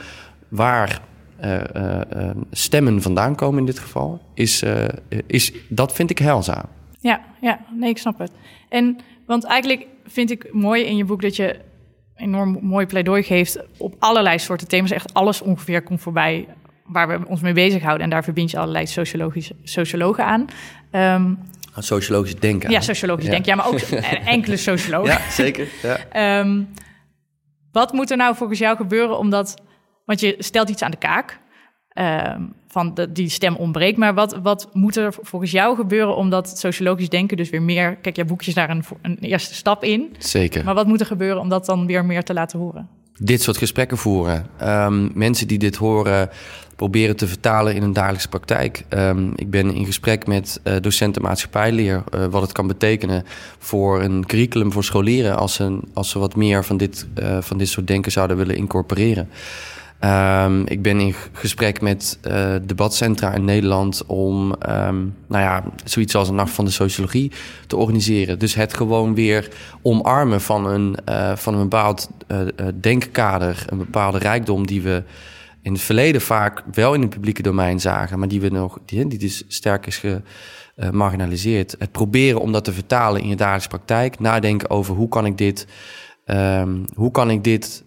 waar 0.49 1.01
uh, 1.45 1.61
uh, 1.77 2.31
stemmen 2.51 3.03
vandaan 3.03 3.35
komen 3.35 3.59
in 3.59 3.67
dit 3.67 3.79
geval, 3.79 4.21
is, 4.35 4.63
is, 5.27 5.53
dat 5.69 5.93
vind 5.93 6.11
ik 6.11 6.19
heilzaam. 6.19 6.65
Ja, 7.01 7.21
ja, 7.41 7.61
nee, 7.71 7.91
ik 7.91 7.99
snap 7.99 8.19
het. 8.19 8.31
En 8.69 8.97
want 9.27 9.45
eigenlijk 9.45 9.87
vind 10.07 10.31
ik 10.31 10.53
mooi 10.53 10.85
in 10.85 10.97
je 10.97 11.05
boek 11.05 11.23
dat 11.23 11.37
je 11.37 11.59
enorm 12.17 12.59
mooi 12.61 12.87
pleidooi 12.87 13.23
geeft 13.23 13.59
op 13.77 13.95
allerlei 13.99 14.39
soorten 14.39 14.69
thema's. 14.69 14.91
Echt 14.91 15.15
alles 15.15 15.43
ongeveer 15.43 15.83
komt 15.83 16.01
voorbij 16.01 16.47
waar 16.87 17.09
we 17.09 17.27
ons 17.27 17.41
mee 17.41 17.53
bezighouden. 17.53 18.05
En 18.05 18.11
daar 18.11 18.25
verbind 18.25 18.51
je 18.51 18.59
allerlei 18.59 18.87
sociologische, 18.87 19.55
sociologen 19.63 20.25
aan. 20.25 20.47
Um, 20.93 21.39
sociologisch 21.79 22.37
denken. 22.37 22.71
Ja, 22.71 22.81
sociologisch 22.81 23.25
denken. 23.25 23.51
Ja, 23.51 23.57
maar 23.57 23.67
ook 23.67 23.79
enkele 24.37 24.57
sociologen. 24.57 25.13
Ja, 25.13 25.31
zeker. 25.31 25.69
Ja. 25.83 26.41
Um, 26.41 26.69
wat 27.73 27.93
moet 27.93 28.11
er 28.11 28.17
nou 28.17 28.37
volgens 28.37 28.59
jou 28.59 28.77
gebeuren 28.77 29.19
omdat... 29.19 29.55
Want 30.05 30.21
je 30.21 30.35
stelt 30.39 30.69
iets 30.69 30.83
aan 30.83 30.91
de 30.91 30.97
kaak. 30.97 31.41
Um, 31.95 32.55
van 32.69 32.95
de, 32.95 33.13
die 33.13 33.29
stem 33.29 33.57
ontbreekt. 33.57 33.99
Maar 33.99 34.15
wat, 34.15 34.39
wat 34.43 34.69
moet 34.73 34.97
er 34.97 35.15
volgens 35.21 35.51
jou 35.51 35.77
gebeuren 35.77 36.17
omdat 36.17 36.59
sociologisch 36.59 37.09
denken 37.09 37.37
dus 37.37 37.51
weer 37.51 37.63
meer... 37.63 37.97
Kijk, 37.97 38.17
je 38.17 38.25
boekjes 38.25 38.55
daar 38.55 38.71
een, 38.71 38.85
een 39.03 39.19
eerste 39.19 39.55
stap 39.55 39.85
in. 39.85 40.15
Zeker. 40.19 40.65
Maar 40.65 40.75
wat 40.75 40.87
moet 40.87 41.01
er 41.01 41.07
gebeuren 41.07 41.41
om 41.41 41.49
dat 41.49 41.67
dan 41.67 41.87
weer 41.87 42.05
meer 42.05 42.23
te 42.23 42.35
laten 42.35 42.59
horen? 42.59 42.89
Dit 43.19 43.43
soort 43.43 43.57
gesprekken 43.57 43.97
voeren. 43.97 44.47
Um, 44.63 45.11
mensen 45.15 45.47
die 45.47 45.59
dit 45.59 45.77
horen 45.77 46.31
proberen 46.83 47.17
te 47.17 47.27
vertalen 47.27 47.75
in 47.75 47.83
een 47.83 47.93
dagelijkse 47.93 48.29
praktijk. 48.29 48.85
Um, 48.89 49.33
ik 49.37 49.51
ben 49.51 49.75
in 49.75 49.85
gesprek 49.85 50.27
met 50.27 50.61
uh, 50.65 50.75
docenten 50.81 51.23
maatschappijleer... 51.23 52.03
Uh, 52.15 52.27
wat 52.27 52.43
het 52.43 52.53
kan 52.53 52.67
betekenen 52.67 53.25
voor 53.59 54.03
een 54.03 54.27
curriculum 54.27 54.73
voor 54.73 54.85
scholieren... 54.85 55.37
als 55.37 55.55
ze, 55.55 55.79
als 55.95 56.11
ze 56.11 56.19
wat 56.19 56.37
meer 56.37 56.65
van 56.65 56.77
dit, 56.77 57.07
uh, 57.19 57.39
van 57.41 57.59
dit 57.59 57.69
soort 57.69 57.87
denken 57.87 58.13
zouden 58.13 58.37
willen 58.37 58.57
incorporeren. 58.57 59.29
Um, 60.45 60.67
ik 60.67 60.83
ben 60.83 61.01
in 61.01 61.15
gesprek 61.33 61.81
met 61.81 62.19
debatcentra 62.63 63.35
in 63.35 63.45
Nederland 63.45 64.07
om 64.07 64.55
um, 64.69 65.15
nou 65.27 65.43
ja, 65.43 65.65
zoiets 65.85 66.15
als 66.15 66.29
een 66.29 66.35
nacht 66.35 66.53
van 66.53 66.65
de 66.65 66.71
sociologie 66.71 67.33
te 67.67 67.77
organiseren. 67.77 68.39
Dus 68.39 68.55
het 68.55 68.75
gewoon 68.75 69.15
weer 69.15 69.49
omarmen 69.83 70.41
van 70.41 70.67
een, 70.67 70.97
van 71.37 71.55
een 71.55 71.69
bepaald 71.69 72.09
denkkader, 72.81 73.65
een 73.67 73.79
bepaalde 73.79 74.19
rijkdom 74.19 74.67
die 74.67 74.83
we 74.83 75.03
in 75.63 75.73
het 75.73 75.83
verleden 75.83 76.21
vaak 76.21 76.63
wel 76.73 76.95
in 76.95 77.01
het 77.01 77.11
publieke 77.11 77.43
domein 77.43 77.81
zagen, 77.81 78.19
maar 78.19 78.29
die 78.29 78.41
we 78.41 78.49
nog, 78.49 78.79
die, 78.85 79.07
die 79.07 79.19
dus 79.19 79.45
sterk 79.49 79.87
is 79.87 80.03
gemarginaliseerd. 80.77 81.77
Het 81.79 81.93
proberen 81.93 82.41
om 82.41 82.53
dat 82.53 82.65
te 82.65 82.73
vertalen 82.73 83.23
in 83.23 83.29
je 83.29 83.37
dagelijkse 83.37 83.69
praktijk, 83.69 84.21
nadenken 84.21 84.71
over 84.71 84.95
hoe 84.95 85.09
kan 85.09 85.27
ik 85.27 85.39
dit, 85.39 85.67
um, 86.27 86.85
hoe 86.95 87.11
kan 87.11 87.31
ik 87.31 87.45
dit 87.45 87.85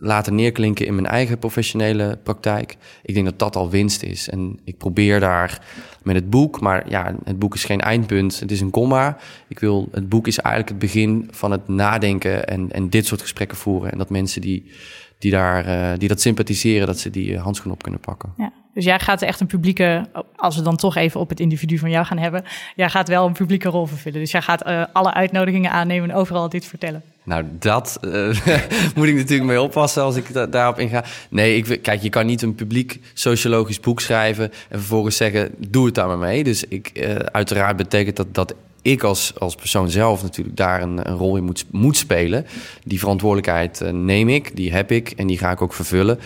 laten 0.00 0.34
neerklinken 0.34 0.86
in 0.86 0.94
mijn 0.94 1.06
eigen 1.06 1.38
professionele 1.38 2.18
praktijk. 2.22 2.76
Ik 3.02 3.14
denk 3.14 3.26
dat 3.26 3.38
dat 3.38 3.56
al 3.56 3.70
winst 3.70 4.02
is. 4.02 4.28
En 4.28 4.60
ik 4.64 4.78
probeer 4.78 5.20
daar 5.20 5.62
met 6.02 6.14
het 6.14 6.30
boek, 6.30 6.60
maar 6.60 6.90
ja, 6.90 7.14
het 7.24 7.38
boek 7.38 7.54
is 7.54 7.64
geen 7.64 7.80
eindpunt, 7.80 8.40
het 8.40 8.50
is 8.50 8.60
een 8.60 8.70
komma. 8.70 9.16
Ik 9.48 9.58
wil, 9.58 9.88
het 9.90 10.08
boek 10.08 10.26
is 10.26 10.38
eigenlijk 10.38 10.68
het 10.68 10.92
begin 10.92 11.28
van 11.30 11.50
het 11.50 11.68
nadenken 11.68 12.46
en, 12.46 12.72
en 12.72 12.88
dit 12.88 13.06
soort 13.06 13.20
gesprekken 13.20 13.56
voeren. 13.56 13.92
En 13.92 13.98
dat 13.98 14.10
mensen 14.10 14.40
die, 14.40 14.70
die, 15.18 15.30
daar, 15.30 15.66
uh, 15.66 15.98
die 15.98 16.08
dat 16.08 16.20
sympathiseren, 16.20 16.86
dat 16.86 16.98
ze 16.98 17.10
die 17.10 17.38
handschoen 17.38 17.72
op 17.72 17.82
kunnen 17.82 18.00
pakken. 18.00 18.32
Ja. 18.36 18.52
Dus 18.74 18.86
jij 18.86 18.98
gaat 18.98 19.22
echt 19.22 19.40
een 19.40 19.46
publieke, 19.46 20.08
als 20.36 20.56
we 20.56 20.62
dan 20.62 20.76
toch 20.76 20.96
even 20.96 21.20
op 21.20 21.28
het 21.28 21.40
individu 21.40 21.78
van 21.78 21.90
jou 21.90 22.06
gaan 22.06 22.18
hebben, 22.18 22.44
jij 22.76 22.90
gaat 22.90 23.08
wel 23.08 23.26
een 23.26 23.32
publieke 23.32 23.68
rol 23.68 23.86
vervullen. 23.86 24.20
Dus 24.20 24.30
jij 24.30 24.42
gaat 24.42 24.66
uh, 24.66 24.84
alle 24.92 25.14
uitnodigingen 25.14 25.70
aannemen 25.70 26.10
en 26.10 26.16
overal 26.16 26.48
dit 26.48 26.64
vertellen. 26.64 27.02
Nou, 27.22 27.44
dat 27.58 27.98
uh, 28.02 28.12
moet 28.96 29.06
ik 29.06 29.14
natuurlijk 29.14 29.48
mee 29.48 29.60
oppassen 29.60 30.02
als 30.02 30.16
ik 30.16 30.32
da 30.32 30.46
daarop 30.46 30.78
inga. 30.78 31.04
Nee, 31.30 31.56
ik, 31.56 31.82
kijk, 31.82 32.02
je 32.02 32.08
kan 32.08 32.26
niet 32.26 32.42
een 32.42 32.54
publiek 32.54 33.00
sociologisch 33.14 33.80
boek 33.80 34.00
schrijven 34.00 34.44
en 34.44 34.78
vervolgens 34.78 35.16
zeggen: 35.16 35.54
doe 35.68 35.86
het 35.86 35.94
daar 35.94 36.06
maar 36.06 36.18
mee. 36.18 36.44
Dus 36.44 36.64
ik, 36.64 36.90
uh, 36.94 37.14
uiteraard 37.14 37.76
betekent 37.76 38.16
dat 38.16 38.34
dat 38.34 38.54
ik 38.82 39.02
als, 39.02 39.38
als 39.38 39.54
persoon 39.54 39.90
zelf 39.90 40.22
natuurlijk 40.22 40.56
daar 40.56 40.82
een, 40.82 41.08
een 41.08 41.16
rol 41.16 41.36
in 41.36 41.44
moet, 41.44 41.64
moet 41.70 41.96
spelen. 41.96 42.46
Die 42.84 42.98
verantwoordelijkheid 42.98 43.80
uh, 43.80 43.90
neem 43.90 44.28
ik, 44.28 44.56
die 44.56 44.72
heb 44.72 44.90
ik 44.90 45.10
en 45.10 45.26
die 45.26 45.38
ga 45.38 45.50
ik 45.50 45.62
ook 45.62 45.72
vervullen. 45.72 46.18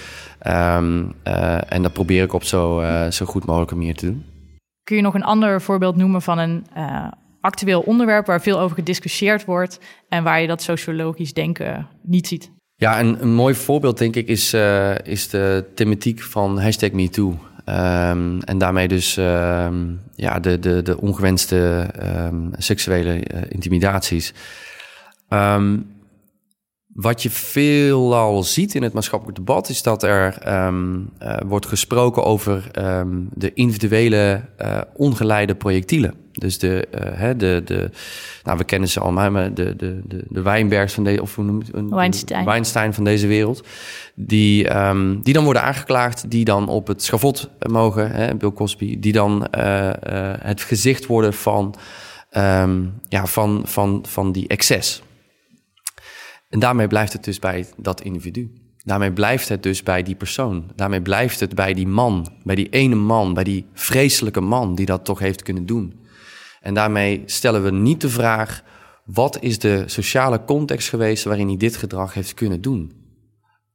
Um, 0.47 1.15
en 1.69 1.83
dat 1.83 1.93
probeer 1.93 2.23
ik 2.23 2.33
op 2.33 2.45
zo, 2.45 2.85
zo 3.11 3.27
goed 3.27 3.47
mogelijke 3.47 3.75
manier 3.75 3.95
te 3.97 4.07
doen. 4.07 4.25
Kun 4.83 4.97
je 4.97 5.03
nog 5.03 5.15
een 5.15 5.25
ander 5.25 5.63
voorbeeld 5.63 5.97
noemen 5.97 6.23
van 6.23 6.39
een 6.39 6.67
actueel 7.41 7.81
onderwerp 7.81 8.27
waar 8.27 8.43
veel 8.43 8.61
over 8.61 8.77
gediscussieerd 8.77 9.45
wordt 9.45 9.79
en 10.09 10.25
waar 10.25 10.41
je 10.41 10.47
dat 10.47 10.63
sociologisch 10.63 11.33
denken 11.33 11.89
niet 12.03 12.27
ziet. 12.27 12.51
Ja, 12.77 13.01
een, 13.01 13.23
een 13.23 13.35
mooi 13.35 13.55
voorbeeld 13.55 13.99
denk 13.99 14.17
ik 14.17 14.29
is, 14.29 14.55
uh, 14.55 14.99
is 14.99 15.29
de 15.29 15.65
thematiek 15.75 16.23
van 16.23 16.61
hashtag 16.61 16.91
MeToo. 16.91 17.39
Um, 17.73 18.41
en 18.43 18.59
daarmee 18.59 18.89
dus 18.89 19.17
um, 19.17 20.01
ja, 20.15 20.41
de, 20.41 20.59
de, 20.59 20.83
de 20.83 21.01
ongewenste 21.01 21.91
um, 22.03 22.51
seksuele 22.59 23.15
uh, 23.15 23.41
intimidaties. 23.49 24.35
Wat 26.95 27.23
je 27.23 27.31
veelal 27.31 28.43
ziet 28.43 28.75
in 28.75 28.83
het 28.83 28.93
maatschappelijk 28.93 29.39
debat 29.39 29.69
is 29.69 29.83
dat 29.83 30.03
er 30.03 30.39
uh, 30.47 30.99
wordt 31.47 31.67
gesproken 31.67 32.25
over 32.25 32.71
de 33.35 33.53
individuele 33.55 34.41
uh, 34.63 34.81
ongeleide 34.95 35.55
projectielen. 35.55 36.22
Dus 36.33 36.59
de, 36.59 36.89
uh, 37.21 37.31
de, 37.37 37.63
de, 37.65 37.91
nou 38.43 38.59
we 38.59 38.65
kennen 38.65 38.89
ze 38.89 39.01
allemaal, 39.01 39.31
maar 39.31 39.55
de, 39.55 39.77
de, 39.77 40.01
de, 40.05 40.25
de 40.29 40.43
Wijnbergs 40.43 40.95
van 40.95 41.05
deze, 41.05 41.23
of 41.23 41.35
hoe 41.35 41.45
noem 41.45 41.63
je 41.67 41.77
het? 41.77 41.91
Weinstein. 41.91 42.45
Weinstein 42.45 42.95
van 42.95 43.05
deze 43.05 43.27
wereld. 43.27 43.67
Die, 44.15 44.77
um, 44.77 45.23
die 45.23 45.35
dan 45.35 45.45
worden 45.45 45.63
aangeklaagd, 45.63 46.31
die 46.31 46.45
dan 46.45 46.69
op 46.69 46.87
het 46.87 47.03
schavot 47.03 47.51
mogen, 47.69 48.11
hè, 48.11 48.35
Bill 48.35 48.53
Cosby, 48.53 49.01
die 49.01 49.13
dan 49.13 49.47
het 50.41 50.63
gezicht 50.63 51.07
worden 51.07 51.33
van, 51.33 51.75
ja, 53.09 53.27
van, 53.27 53.63
van, 53.65 54.05
van 54.09 54.33
die 54.33 54.49
excess. 54.49 55.03
En 56.49 56.59
daarmee 56.59 56.87
blijft 56.87 57.13
het 57.13 57.25
dus 57.25 57.39
bij 57.39 57.67
dat 57.77 58.01
individu. 58.01 58.53
Daarmee 58.85 59.13
blijft 59.13 59.49
het 59.49 59.63
dus 59.63 59.83
bij 59.83 60.03
die 60.03 60.15
persoon. 60.15 60.71
Daarmee 60.75 61.03
blijft 61.03 61.41
het 61.41 61.55
bij 61.55 61.75
die 61.75 61.87
man, 61.87 62.29
bij 62.43 62.55
die 62.55 62.69
ene 62.69 62.95
man, 62.95 63.35
bij 63.35 63.45
die 63.45 63.67
vreselijke 63.73 64.41
man 64.41 64.75
die 64.75 64.87
dat 64.87 65.05
toch 65.05 65.19
heeft 65.19 65.43
kunnen 65.43 65.67
doen. 65.67 66.01
En 66.63 66.75
daarmee 66.75 67.23
stellen 67.27 67.63
we 67.63 67.71
niet 67.71 68.01
de 68.01 68.09
vraag: 68.09 68.63
wat 69.05 69.39
is 69.41 69.59
de 69.59 69.83
sociale 69.87 70.45
context 70.45 70.89
geweest 70.89 71.25
waarin 71.25 71.47
hij 71.47 71.57
dit 71.57 71.77
gedrag 71.77 72.15
heeft 72.15 72.35
kunnen 72.35 72.61
doen? 72.61 72.93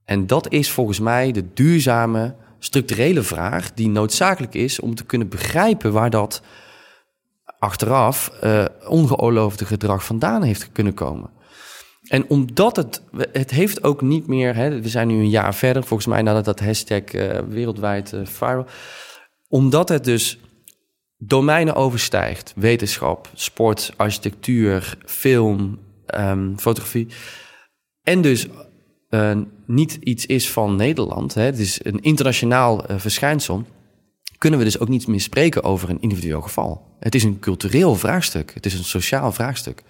En 0.06 0.28
dat 0.28 0.52
is 0.52 0.72
volgens 0.72 1.00
mij 1.00 1.32
de 1.32 1.54
duurzame, 1.54 2.36
structurele 2.60 3.22
vraag 3.22 3.74
die 3.74 3.90
noodzakelijk 3.90 4.54
is 4.54 4.80
om 4.80 4.96
te 4.96 5.06
kunnen 5.06 5.30
begrijpen 5.30 5.92
waar 5.92 6.10
dat 6.10 6.42
achteraf 7.60 8.32
uh, 8.44 8.66
ongeoorloofde 8.88 9.66
gedrag 9.66 10.06
vandaan 10.06 10.44
heeft 10.44 10.72
kunnen 10.72 10.94
komen. 10.94 11.30
En 12.08 12.30
omdat 12.30 12.76
het, 12.76 13.02
het 13.32 13.52
heeft 13.52 13.84
ook 13.84 14.02
niet 14.02 14.28
meer, 14.28 14.56
hè, 14.56 14.82
we 14.82 14.90
zijn 14.90 15.08
nu 15.08 15.20
een 15.20 15.30
jaar 15.30 15.56
verder, 15.56 15.84
volgens 15.84 16.08
mij 16.08 16.22
nadat 16.22 16.46
dat 16.46 16.60
hashtag 16.60 17.14
uh, 17.14 17.40
wereldwijd 17.50 18.14
uh, 18.14 18.26
viral, 18.26 18.66
omdat 19.48 19.90
het 19.90 20.04
dus 20.04 20.40
domeinen 21.18 21.76
overstijgt, 21.76 22.54
wetenschap, 22.56 23.30
sport, 23.34 23.94
architectuur, 23.96 24.98
film, 25.06 25.80
um, 26.20 26.60
fotografie, 26.60 27.08
en 28.04 28.22
dus 28.22 28.48
uh, 29.10 29.38
niet 29.66 29.98
iets 30.02 30.26
is 30.26 30.52
van 30.52 30.76
Nederland, 30.76 31.34
hè, 31.34 31.42
het 31.42 31.60
is 31.60 31.80
een 31.84 32.00
internationaal 32.00 32.84
verschijnsel, 32.88 33.66
kunnen 34.38 34.60
we 34.60 34.66
dus 34.66 34.80
ook 34.80 34.88
niet 34.88 35.08
meer 35.08 35.22
spreken 35.22 35.64
over 35.64 35.90
een 35.90 36.02
individueel 36.02 36.42
geval. 36.42 36.96
Het 37.00 37.16
is 37.16 37.24
een 37.24 37.40
cultureel 37.40 37.96
vraagstuk, 37.96 38.54
het 38.54 38.66
is 38.66 38.74
een 38.74 38.84
sociaal 38.84 39.32
vraagstuk. 39.32 39.84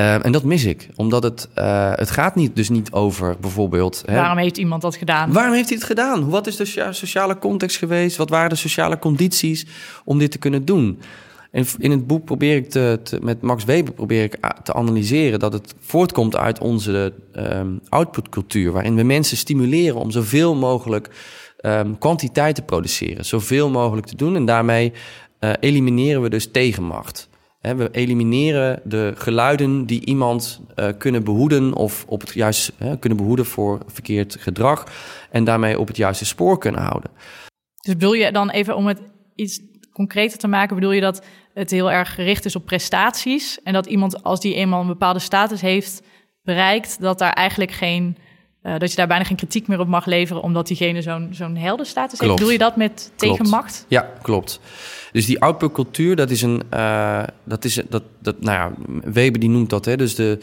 Uh, 0.00 0.24
en 0.24 0.32
dat 0.32 0.44
mis 0.44 0.64
ik, 0.64 0.88
omdat 0.96 1.22
het, 1.22 1.48
uh, 1.58 1.92
het 1.94 2.10
gaat 2.10 2.34
niet, 2.34 2.56
dus 2.56 2.68
niet 2.68 2.92
over 2.92 3.36
bijvoorbeeld... 3.40 4.02
Hè, 4.06 4.14
waarom 4.14 4.38
heeft 4.38 4.56
iemand 4.56 4.82
dat 4.82 4.96
gedaan? 4.96 5.32
Waarom 5.32 5.54
heeft 5.54 5.68
hij 5.68 5.76
het 5.76 5.86
gedaan? 5.86 6.28
Wat 6.28 6.46
is 6.46 6.56
de 6.56 6.88
sociale 6.90 7.38
context 7.38 7.76
geweest? 7.76 8.16
Wat 8.16 8.30
waren 8.30 8.48
de 8.50 8.56
sociale 8.56 8.98
condities 8.98 9.66
om 10.04 10.18
dit 10.18 10.30
te 10.30 10.38
kunnen 10.38 10.64
doen? 10.64 11.00
En 11.50 11.66
in 11.78 11.90
het 11.90 12.06
boek 12.06 12.24
probeer 12.24 12.56
ik 12.56 12.70
te, 12.70 13.00
te, 13.02 13.18
met 13.22 13.42
Max 13.42 13.64
Weber 13.64 13.94
probeer 13.94 14.22
ik 14.22 14.36
te 14.62 14.74
analyseren 14.74 15.38
dat 15.38 15.52
het 15.52 15.74
voortkomt 15.80 16.36
uit 16.36 16.58
onze 16.58 17.12
um, 17.36 17.80
outputcultuur, 17.88 18.72
waarin 18.72 18.94
we 18.94 19.02
mensen 19.02 19.36
stimuleren 19.36 19.96
om 19.96 20.10
zoveel 20.10 20.54
mogelijk 20.54 21.10
um, 21.60 21.98
kwantiteit 21.98 22.54
te 22.54 22.62
produceren, 22.62 23.24
zoveel 23.24 23.70
mogelijk 23.70 24.06
te 24.06 24.16
doen. 24.16 24.36
En 24.36 24.44
daarmee 24.44 24.92
uh, 25.40 25.50
elimineren 25.60 26.22
we 26.22 26.28
dus 26.28 26.50
tegenmacht. 26.50 27.28
We 27.74 27.88
elimineren 27.92 28.80
de 28.84 29.12
geluiden 29.16 29.86
die 29.86 30.06
iemand 30.06 30.60
uh, 30.76 30.88
kunnen 30.98 31.24
behoeden 31.24 31.74
of 31.74 32.04
op 32.08 32.20
het 32.20 32.34
juiste 32.34 32.72
kunnen 32.98 33.18
behoeden 33.18 33.46
voor 33.46 33.80
verkeerd 33.86 34.36
gedrag 34.38 34.84
en 35.30 35.44
daarmee 35.44 35.78
op 35.78 35.86
het 35.86 35.96
juiste 35.96 36.24
spoor 36.24 36.58
kunnen 36.58 36.80
houden. 36.80 37.10
Dus 37.80 37.94
bedoel 37.94 38.12
je 38.12 38.32
dan 38.32 38.50
even 38.50 38.76
om 38.76 38.86
het 38.86 39.00
iets 39.34 39.60
concreter 39.92 40.38
te 40.38 40.48
maken, 40.48 40.74
bedoel 40.74 40.92
je 40.92 41.00
dat 41.00 41.24
het 41.54 41.70
heel 41.70 41.92
erg 41.92 42.14
gericht 42.14 42.44
is 42.44 42.56
op 42.56 42.66
prestaties 42.66 43.62
en 43.62 43.72
dat 43.72 43.86
iemand 43.86 44.22
als 44.22 44.40
die 44.40 44.54
eenmaal 44.54 44.80
een 44.80 44.86
bepaalde 44.86 45.18
status 45.18 45.60
heeft 45.60 46.02
bereikt, 46.42 47.00
dat 47.00 47.18
daar 47.18 47.32
eigenlijk 47.32 47.70
geen 47.70 48.16
uh, 48.66 48.78
dat 48.78 48.90
je 48.90 48.96
daar 48.96 49.06
bijna 49.06 49.24
geen 49.24 49.36
kritiek 49.36 49.68
meer 49.68 49.80
op 49.80 49.88
mag 49.88 50.06
leveren, 50.06 50.42
omdat 50.42 50.66
diegene 50.66 51.02
zo'n 51.02 51.28
zo'n 51.30 51.56
heldenstatus 51.56 52.18
heeft. 52.18 52.38
Doe 52.38 52.52
je 52.52 52.58
dat 52.58 52.76
met 52.76 53.12
tegenmacht? 53.16 53.84
Ja, 53.88 54.12
klopt. 54.22 54.60
Dus 55.12 55.26
die 55.26 55.40
output-cultuur, 55.40 56.16
dat 56.16 56.30
is 56.30 56.42
een. 56.42 56.62
Uh, 56.74 57.22
dat 57.44 57.64
is 57.64 57.82
dat, 57.88 58.02
dat. 58.18 58.40
Nou 58.40 58.56
ja, 58.56 58.72
Weber 59.10 59.40
die 59.40 59.48
noemt 59.48 59.70
dat, 59.70 59.84
hè. 59.84 59.96
Dus 59.96 60.14
de. 60.14 60.38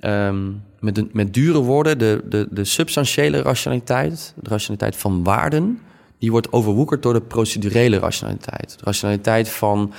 Um, 0.00 0.62
met, 0.80 0.94
de, 0.94 1.08
met 1.12 1.34
dure 1.34 1.58
woorden, 1.58 1.98
de, 1.98 2.22
de, 2.28 2.46
de 2.50 2.64
substantiële 2.64 3.42
rationaliteit, 3.42 4.34
de 4.36 4.50
rationaliteit 4.50 4.96
van 4.96 5.24
waarden, 5.24 5.80
die 6.18 6.30
wordt 6.30 6.52
overwoekerd 6.52 7.02
door 7.02 7.12
de 7.12 7.20
procedurele 7.20 7.98
rationaliteit. 7.98 8.78
De 8.78 8.84
rationaliteit 8.84 9.48
van 9.48 9.92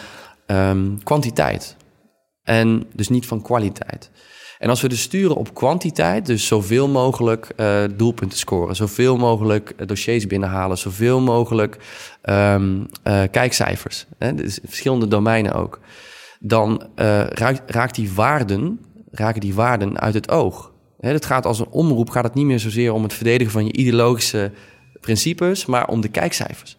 um, 0.47 1.03
kwantiteit. 1.03 1.75
En 2.43 2.85
dus 2.93 3.09
niet 3.09 3.25
van 3.25 3.41
kwaliteit. 3.41 4.11
En 4.57 4.69
als 4.69 4.81
we 4.81 4.87
dus 4.87 5.01
sturen 5.01 5.35
op 5.35 5.53
kwantiteit, 5.53 6.25
dus 6.25 6.47
zoveel 6.47 6.87
mogelijk 6.87 7.51
uh, 7.57 7.83
doelpunten 7.95 8.37
scoren, 8.37 8.75
zoveel 8.75 9.17
mogelijk 9.17 9.73
eh, 9.77 9.87
dossiers 9.87 10.27
binnenhalen, 10.27 10.77
zoveel 10.77 11.21
mogelijk 11.21 11.77
um, 12.23 12.87
uh, 13.03 13.21
kijkcijfers, 13.31 14.05
hè, 14.17 14.35
dus 14.35 14.59
verschillende 14.63 15.07
domeinen 15.07 15.53
ook, 15.53 15.79
dan 16.39 16.87
raakt, 17.65 17.95
die 17.95 18.13
waarden, 18.13 18.79
raken 19.11 19.41
die 19.41 19.53
waarden 19.53 19.99
uit 19.99 20.13
het 20.13 20.29
oog. 20.29 20.73
Hè, 20.99 21.11
het 21.11 21.25
gaat 21.25 21.45
als 21.45 21.59
een 21.59 21.69
omroep, 21.69 22.09
gaat 22.09 22.23
het 22.23 22.33
niet 22.33 22.45
meer 22.45 22.59
zozeer 22.59 22.93
om 22.93 23.03
het 23.03 23.13
verdedigen 23.13 23.51
van 23.51 23.65
je 23.65 23.73
ideologische 23.73 24.51
principes, 25.01 25.65
maar 25.65 25.87
om 25.87 26.01
de 26.01 26.07
kijkcijfers. 26.07 26.77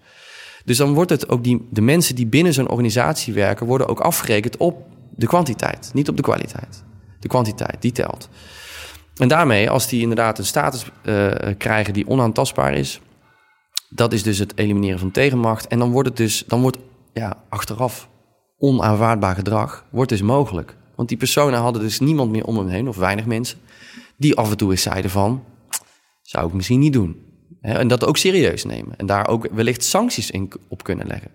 Dus 0.65 0.77
dan 0.77 0.95
wordt 0.95 1.11
het 1.11 1.29
ook 1.29 1.45
die, 1.45 1.67
de 1.71 1.81
mensen 1.81 2.15
die 2.15 2.27
binnen 2.27 2.53
zo'n 2.53 2.71
organisatie 2.71 3.35
werken, 3.35 3.67
worden 3.67 3.89
ook 3.89 4.01
afgerekend 4.01 4.57
op 4.57 4.87
de 5.17 5.27
kwantiteit, 5.27 5.91
niet 5.95 6.09
op 6.09 6.17
de 6.17 6.23
kwaliteit. 6.23 6.85
De 7.21 7.29
kwantiteit, 7.29 7.77
die 7.83 7.93
telt. 7.93 8.29
En 9.17 9.29
daarmee, 9.29 9.71
als 9.71 9.89
die 9.89 10.01
inderdaad 10.01 10.39
een 10.39 10.45
status 10.45 10.85
uh, 11.05 11.31
krijgen 11.59 11.93
die 11.93 12.09
onaantastbaar 12.09 12.75
is, 12.75 13.01
dat 13.89 14.13
is 14.13 14.23
dus 14.23 14.39
het 14.39 14.59
elimineren 14.59 14.99
van 14.99 15.11
tegenmacht. 15.11 15.67
En 15.67 15.79
dan 15.79 15.91
wordt 15.91 16.09
het 16.09 16.17
dus, 16.17 16.45
dan 16.47 16.61
wordt 16.61 16.79
ja, 17.13 17.43
achteraf 17.49 18.09
onaanvaardbaar 18.59 19.35
gedrag, 19.35 19.85
wordt 19.91 20.11
dus 20.11 20.23
mogelijk. 20.23 20.77
Want 20.95 21.09
die 21.09 21.19
personen 21.19 21.61
hadden 21.61 21.83
dus 21.83 22.01
niemand 22.01 22.31
meer 22.31 22.45
om 22.45 22.57
hem 22.59 22.69
heen, 22.69 22.89
of 22.89 22.97
weinig 22.97 23.27
mensen, 23.27 23.59
die 24.17 24.37
af 24.37 24.51
en 24.51 24.57
toe 24.57 24.71
eens 24.71 24.83
zeiden 24.83 25.11
van, 25.11 25.45
zou 26.23 26.47
ik 26.47 26.53
misschien 26.53 26.79
niet 26.79 26.93
doen. 26.93 27.25
En 27.61 27.89
dat 27.89 28.05
ook 28.05 28.17
serieus 28.17 28.65
nemen. 28.65 28.97
En 28.97 29.07
daar 29.07 29.29
ook 29.29 29.49
wellicht 29.53 29.85
sancties 29.85 30.31
in 30.31 30.53
op 30.69 30.83
kunnen 30.83 31.07
leggen. 31.07 31.31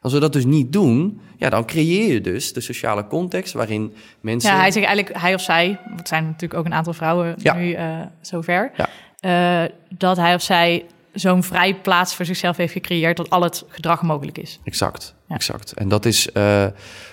Als 0.00 0.12
we 0.12 0.18
dat 0.18 0.32
dus 0.32 0.44
niet 0.44 0.72
doen, 0.72 1.20
ja, 1.36 1.50
dan 1.50 1.64
creëer 1.64 2.12
je 2.12 2.20
dus 2.20 2.52
de 2.52 2.60
sociale 2.60 3.06
context 3.06 3.52
waarin 3.52 3.94
mensen. 4.20 4.50
Ja, 4.50 4.58
hij 4.58 4.70
zegt 4.70 4.86
eigenlijk, 4.86 5.18
hij 5.18 5.34
of 5.34 5.40
zij, 5.40 5.78
het 5.96 6.08
zijn 6.08 6.24
natuurlijk 6.24 6.60
ook 6.60 6.66
een 6.66 6.74
aantal 6.74 6.92
vrouwen 6.92 7.34
ja. 7.38 7.54
nu 7.54 7.76
uh, 7.76 8.00
zover, 8.20 8.72
ja. 8.76 9.62
uh, 9.64 9.70
dat 9.88 10.16
hij 10.16 10.34
of 10.34 10.42
zij 10.42 10.84
zo'n 11.12 11.42
vrij 11.42 11.74
plaats 11.74 12.14
voor 12.14 12.24
zichzelf 12.24 12.56
heeft 12.56 12.72
gecreëerd 12.72 13.16
dat 13.16 13.30
al 13.30 13.42
het 13.42 13.64
gedrag 13.68 14.02
mogelijk 14.02 14.38
is. 14.38 14.60
Exact, 14.64 15.14
ja. 15.28 15.34
exact. 15.34 15.72
En 15.72 15.88
dat 15.88 16.04
is 16.04 16.28
uh, 16.34 16.66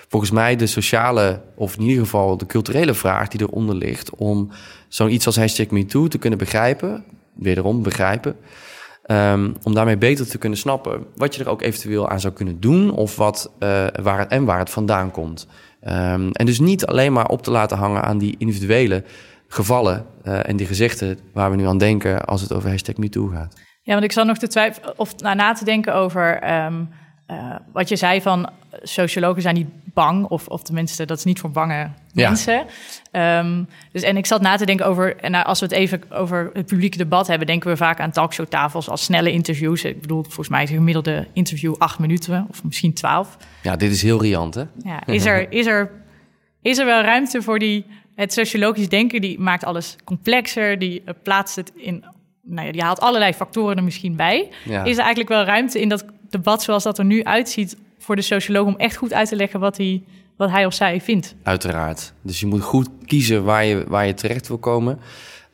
volgens 0.08 0.30
mij 0.30 0.56
de 0.56 0.66
sociale, 0.66 1.40
of 1.54 1.76
in 1.76 1.82
ieder 1.82 2.04
geval 2.04 2.36
de 2.36 2.46
culturele 2.46 2.94
vraag 2.94 3.28
die 3.28 3.40
eronder 3.40 3.74
ligt 3.74 4.10
om 4.10 4.50
zoiets 4.88 5.26
als 5.26 5.36
hashtag 5.36 5.68
MeToo 5.68 6.08
te 6.08 6.18
kunnen 6.18 6.38
begrijpen, 6.38 7.04
wederom 7.34 7.82
begrijpen. 7.82 8.36
Um, 9.10 9.54
om 9.62 9.74
daarmee 9.74 9.98
beter 9.98 10.28
te 10.28 10.38
kunnen 10.38 10.58
snappen 10.58 11.06
wat 11.16 11.34
je 11.34 11.42
er 11.42 11.50
ook 11.50 11.62
eventueel 11.62 12.08
aan 12.08 12.20
zou 12.20 12.32
kunnen 12.32 12.60
doen 12.60 12.90
of 12.90 13.16
wat, 13.16 13.52
uh, 13.58 13.86
waar 14.02 14.18
het, 14.18 14.28
en 14.28 14.44
waar 14.44 14.58
het 14.58 14.70
vandaan 14.70 15.10
komt. 15.10 15.46
Um, 15.82 16.32
en 16.32 16.46
dus 16.46 16.58
niet 16.58 16.86
alleen 16.86 17.12
maar 17.12 17.28
op 17.28 17.42
te 17.42 17.50
laten 17.50 17.76
hangen 17.76 18.02
aan 18.02 18.18
die 18.18 18.34
individuele 18.38 19.04
gevallen 19.46 20.06
uh, 20.24 20.48
en 20.48 20.56
die 20.56 20.66
gezichten 20.66 21.18
waar 21.32 21.50
we 21.50 21.56
nu 21.56 21.66
aan 21.66 21.78
denken 21.78 22.24
als 22.24 22.40
het 22.40 22.52
over 22.52 22.70
hashtag 22.70 22.96
MeToo 22.96 23.26
gaat. 23.26 23.54
Ja, 23.82 23.92
want 23.92 24.04
ik 24.04 24.12
zat 24.12 24.26
nog 24.26 24.38
te 24.38 24.48
twijfelen 24.48 24.98
of 24.98 25.20
na 25.20 25.52
te 25.52 25.64
denken 25.64 25.94
over 25.94 26.52
um, 26.64 26.88
uh, 27.30 27.54
wat 27.72 27.88
je 27.88 27.96
zei 27.96 28.20
van 28.22 28.50
sociologen 28.82 29.42
zijn 29.42 29.54
niet 29.54 29.68
bang, 29.84 30.24
of, 30.24 30.46
of 30.46 30.62
tenminste, 30.62 31.06
dat 31.06 31.18
is 31.18 31.24
niet 31.24 31.38
voor 31.40 31.50
bange 31.50 31.90
ja. 32.12 32.28
mensen. 32.28 32.66
Um, 33.12 33.68
dus, 33.92 34.02
en 34.02 34.16
ik 34.16 34.26
zat 34.26 34.40
na 34.40 34.56
te 34.56 34.66
denken 34.66 34.86
over, 34.86 35.16
en 35.16 35.30
nou, 35.30 35.44
als 35.44 35.60
we 35.60 35.66
het 35.66 35.74
even 35.74 36.02
over 36.10 36.50
het 36.52 36.66
publieke 36.66 36.98
debat 36.98 37.26
hebben, 37.26 37.46
denken 37.46 37.70
we 37.70 37.76
vaak 37.76 38.00
aan 38.00 38.10
talkshowtafels 38.10 38.88
als 38.88 39.02
snelle 39.02 39.32
interviews. 39.32 39.84
Ik 39.84 40.00
bedoel, 40.00 40.22
volgens 40.22 40.48
mij 40.48 40.62
is 40.62 40.70
een 40.70 40.76
gemiddelde 40.76 41.26
interview 41.32 41.74
acht 41.78 41.98
minuten, 41.98 42.46
of 42.50 42.64
misschien 42.64 42.92
twaalf. 42.92 43.36
Ja, 43.62 43.76
dit 43.76 43.90
is 43.90 44.02
heel 44.02 44.20
riant, 44.20 44.54
hè? 44.54 44.64
Ja, 44.82 45.06
is 45.06 45.24
er, 45.24 45.52
is 45.60 45.66
er, 45.66 45.90
is 46.62 46.78
er 46.78 46.86
wel 46.86 47.02
ruimte 47.02 47.42
voor 47.42 47.58
die, 47.58 47.84
het 48.14 48.32
sociologisch 48.32 48.88
denken, 48.88 49.20
die 49.20 49.40
maakt 49.40 49.64
alles 49.64 49.96
complexer, 50.04 50.78
die 50.78 51.02
uh, 51.04 51.14
plaatst 51.22 51.56
het 51.56 51.72
in, 51.76 52.04
nou 52.42 52.66
ja, 52.66 52.72
die 52.72 52.82
haalt 52.82 53.00
allerlei 53.00 53.32
factoren 53.32 53.76
er 53.76 53.84
misschien 53.84 54.16
bij. 54.16 54.48
Ja. 54.64 54.84
Is 54.84 54.96
er 54.96 55.02
eigenlijk 55.02 55.28
wel 55.28 55.44
ruimte 55.44 55.80
in 55.80 55.88
dat 55.88 56.04
debat 56.30 56.62
zoals 56.62 56.82
dat 56.82 56.98
er 56.98 57.04
nu 57.04 57.24
uitziet 57.24 57.76
voor 57.98 58.16
de 58.16 58.22
socioloog 58.22 58.66
om 58.66 58.76
echt 58.76 58.96
goed 58.96 59.12
uit 59.12 59.28
te 59.28 59.36
leggen 59.36 59.60
wat 59.60 59.76
hij, 59.76 60.02
wat 60.36 60.50
hij 60.50 60.66
of 60.66 60.74
zij 60.74 61.00
vindt. 61.00 61.34
Uiteraard. 61.42 62.12
Dus 62.22 62.40
je 62.40 62.46
moet 62.46 62.62
goed 62.62 62.88
kiezen 63.04 63.44
waar 63.44 63.64
je, 63.64 63.84
waar 63.88 64.06
je 64.06 64.14
terecht 64.14 64.48
wil 64.48 64.58
komen. 64.58 64.98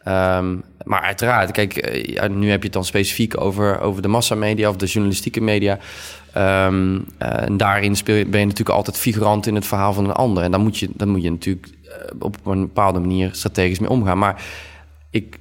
Um, 0.09 0.65
maar 0.85 1.01
uiteraard, 1.01 1.51
kijk, 1.51 1.77
eh, 1.77 2.29
nu 2.29 2.51
heb 2.51 2.59
je 2.59 2.65
het 2.65 2.73
dan 2.73 2.85
specifiek 2.85 3.41
over, 3.41 3.81
over 3.81 4.03
de 4.03 4.09
massamedia 4.09 4.69
of 4.69 4.77
de 4.77 4.87
journalistieke 4.87 5.41
media. 5.41 5.79
Um, 6.37 6.95
uh, 6.95 7.43
en 7.43 7.57
daarin 7.57 7.97
speel 7.97 8.17
je, 8.17 8.27
ben 8.27 8.41
je 8.41 8.47
natuurlijk 8.47 8.77
altijd 8.77 8.99
figurant 8.99 9.47
in 9.47 9.55
het 9.55 9.67
verhaal 9.67 9.93
van 9.93 10.05
een 10.05 10.13
ander. 10.13 10.43
En 10.43 10.51
dan 10.51 10.61
moet 10.61 10.79
je, 10.79 10.89
dan 10.95 11.09
moet 11.09 11.23
je 11.23 11.31
natuurlijk 11.31 11.69
uh, 11.85 11.91
op 12.19 12.47
een 12.47 12.61
bepaalde 12.61 12.99
manier 12.99 13.29
strategisch 13.33 13.79
mee 13.79 13.91
omgaan. 13.91 14.19
Maar 14.19 14.43
ik, 15.11 15.39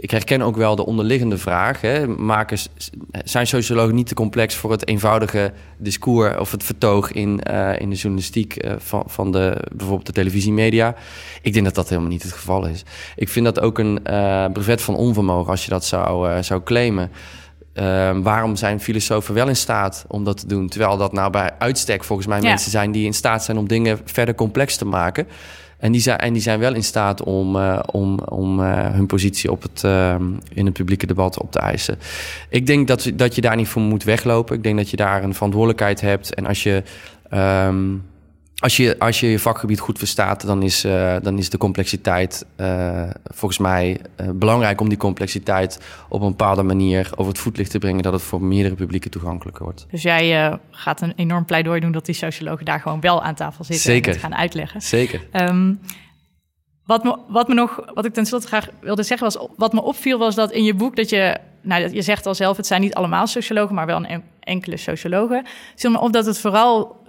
ik 0.00 0.10
herken 0.10 0.42
ook 0.42 0.56
wel 0.56 0.76
de 0.76 0.86
onderliggende 0.86 1.38
vraag. 1.38 1.80
Hè. 1.80 2.06
Maken, 2.06 2.58
zijn 3.24 3.46
sociologen 3.46 3.94
niet 3.94 4.06
te 4.06 4.14
complex 4.14 4.54
voor 4.54 4.70
het 4.70 4.88
eenvoudige 4.88 5.52
discours 5.76 6.38
of 6.38 6.50
het 6.50 6.64
vertoog 6.64 7.12
in, 7.12 7.40
uh, 7.50 7.80
in 7.80 7.90
de 7.90 7.96
journalistiek 7.96 8.64
uh, 8.64 8.72
van, 8.78 9.02
van 9.06 9.32
de, 9.32 9.64
bijvoorbeeld 9.72 10.06
de 10.06 10.12
televisiemedia? 10.12 10.94
Ik 11.42 11.52
denk 11.52 11.64
dat 11.64 11.74
dat 11.74 11.88
helemaal 11.88 12.10
niet 12.10 12.22
het 12.22 12.32
geval 12.32 12.66
is. 12.66 12.82
Ik 13.16 13.28
vind 13.28 13.44
dat 13.44 13.60
ook 13.60 13.78
een 13.78 14.00
uh, 14.10 14.46
brevet 14.52 14.82
van 14.82 14.96
onvermogen 14.96 15.50
als 15.50 15.64
je 15.64 15.70
dat 15.70 15.84
zou, 15.84 16.42
zou 16.42 16.62
claimen. 16.62 17.10
ehm, 17.72 18.22
waarom 18.22 18.56
zijn 18.56 18.80
filosofen 18.80 19.34
wel 19.34 19.48
in 19.48 19.56
staat 19.56 20.04
om 20.08 20.24
dat 20.24 20.38
te 20.38 20.46
doen? 20.46 20.68
Terwijl 20.68 20.96
dat 20.96 21.12
nou 21.12 21.30
bij 21.30 21.50
uitstek 21.58 22.04
volgens 22.04 22.28
mij 22.28 22.40
Ja. 22.40 22.48
mensen 22.48 22.70
zijn 22.70 22.92
die 22.92 23.06
in 23.06 23.14
staat 23.14 23.44
zijn 23.44 23.58
om 23.58 23.68
dingen 23.68 24.00
verder 24.04 24.34
complex 24.34 24.76
te 24.76 24.84
maken. 24.84 25.26
En 25.84 25.92
die 25.92 26.00
zijn, 26.00 26.18
en 26.18 26.32
die 26.32 26.42
zijn 26.42 26.58
wel 26.58 26.74
in 26.74 26.84
staat 26.84 27.22
om, 27.22 27.56
eh, 27.56 27.78
om, 27.90 28.18
om 28.18 28.62
eh, 28.62 28.90
hun 28.90 29.06
positie 29.06 29.50
op 29.50 29.62
het, 29.62 29.84
ehm, 29.84 30.24
in 30.52 30.64
het 30.64 30.74
publieke 30.74 31.06
debat 31.06 31.40
op 31.40 31.52
te 31.52 31.58
eisen. 31.58 31.98
Ik 32.48 32.66
denk 32.66 32.88
dat, 32.88 33.10
dat 33.14 33.34
je 33.34 33.40
daar 33.40 33.56
niet 33.56 33.68
voor 33.68 33.82
moet 33.82 34.04
weglopen. 34.04 34.56
Ik 34.56 34.62
denk 34.62 34.76
dat 34.76 34.90
je 34.90 34.96
daar 34.96 35.22
een 35.22 35.34
verantwoordelijkheid 35.34 36.00
hebt. 36.00 36.34
En 36.34 36.46
als 36.46 36.62
je. 36.62 36.82
ehm, 37.30 37.84
als 38.64 38.76
je, 38.76 38.98
als 38.98 39.20
je 39.20 39.30
je 39.30 39.38
vakgebied 39.38 39.78
goed 39.78 39.98
verstaat, 39.98 40.46
dan 40.46 40.62
is, 40.62 40.84
eh, 40.84 41.16
dan 41.22 41.38
is 41.38 41.50
de 41.50 41.58
complexiteit 41.58 42.46
eh, 42.56 43.02
volgens 43.24 43.60
mij 43.60 44.00
eh, 44.16 44.28
belangrijk 44.34 44.80
om 44.80 44.88
die 44.88 44.98
complexiteit 44.98 45.80
op 46.08 46.20
een 46.20 46.28
bepaalde 46.28 46.62
manier 46.62 47.10
over 47.16 47.32
het 47.32 47.40
voetlicht 47.40 47.70
te 47.70 47.78
brengen, 47.78 48.02
dat 48.02 48.12
het 48.12 48.22
voor 48.22 48.42
meerdere 48.42 48.74
publieken 48.74 49.10
toegankelijker 49.10 49.64
wordt. 49.64 49.86
Dus 49.90 50.02
jij 50.02 50.58
gaat 50.70 51.00
een 51.00 51.12
enorm 51.16 51.44
pleidooi 51.44 51.80
doen 51.80 51.92
dat 51.92 52.06
die 52.06 52.14
sociologen 52.14 52.64
daar 52.64 52.80
gewoon 52.80 53.00
wel 53.00 53.22
aan 53.22 53.34
tafel 53.34 53.64
zitten 53.64 53.84
Zeker. 53.84 54.06
en 54.06 54.12
het 54.12 54.20
gaan 54.20 54.36
uitleggen. 54.36 54.82
Zeker. 54.82 55.26
Ehm, 55.30 55.74
wat, 56.84 57.04
me, 57.04 57.18
wat 57.28 57.48
me 57.48 57.54
nog, 57.54 57.80
wat 57.94 58.04
ik 58.04 58.12
tenslotte 58.12 58.46
graag 58.46 58.68
wilde 58.80 59.02
zeggen 59.02 59.26
was, 59.32 59.48
wat 59.56 59.72
me 59.72 59.82
opviel 59.82 60.18
was 60.18 60.34
dat 60.34 60.52
in 60.52 60.64
je 60.64 60.74
boek 60.74 60.96
dat 60.96 61.10
je, 61.10 61.38
nou 61.62 61.94
je 61.94 62.02
zegt 62.02 62.26
al 62.26 62.34
zelf, 62.34 62.56
het 62.56 62.66
zijn 62.66 62.80
niet 62.80 62.94
allemaal 62.94 63.26
sociologen, 63.26 63.74
maar 63.74 63.86
wel 63.86 63.96
een 63.96 64.06
en- 64.06 64.24
enkele 64.44 64.76
sociologen. 64.76 65.36
Het 65.36 65.80
viel 65.80 65.90
me 65.90 66.00
op 66.00 66.12
dat 66.12 66.26
het 66.26 66.38
vooral 66.38 67.02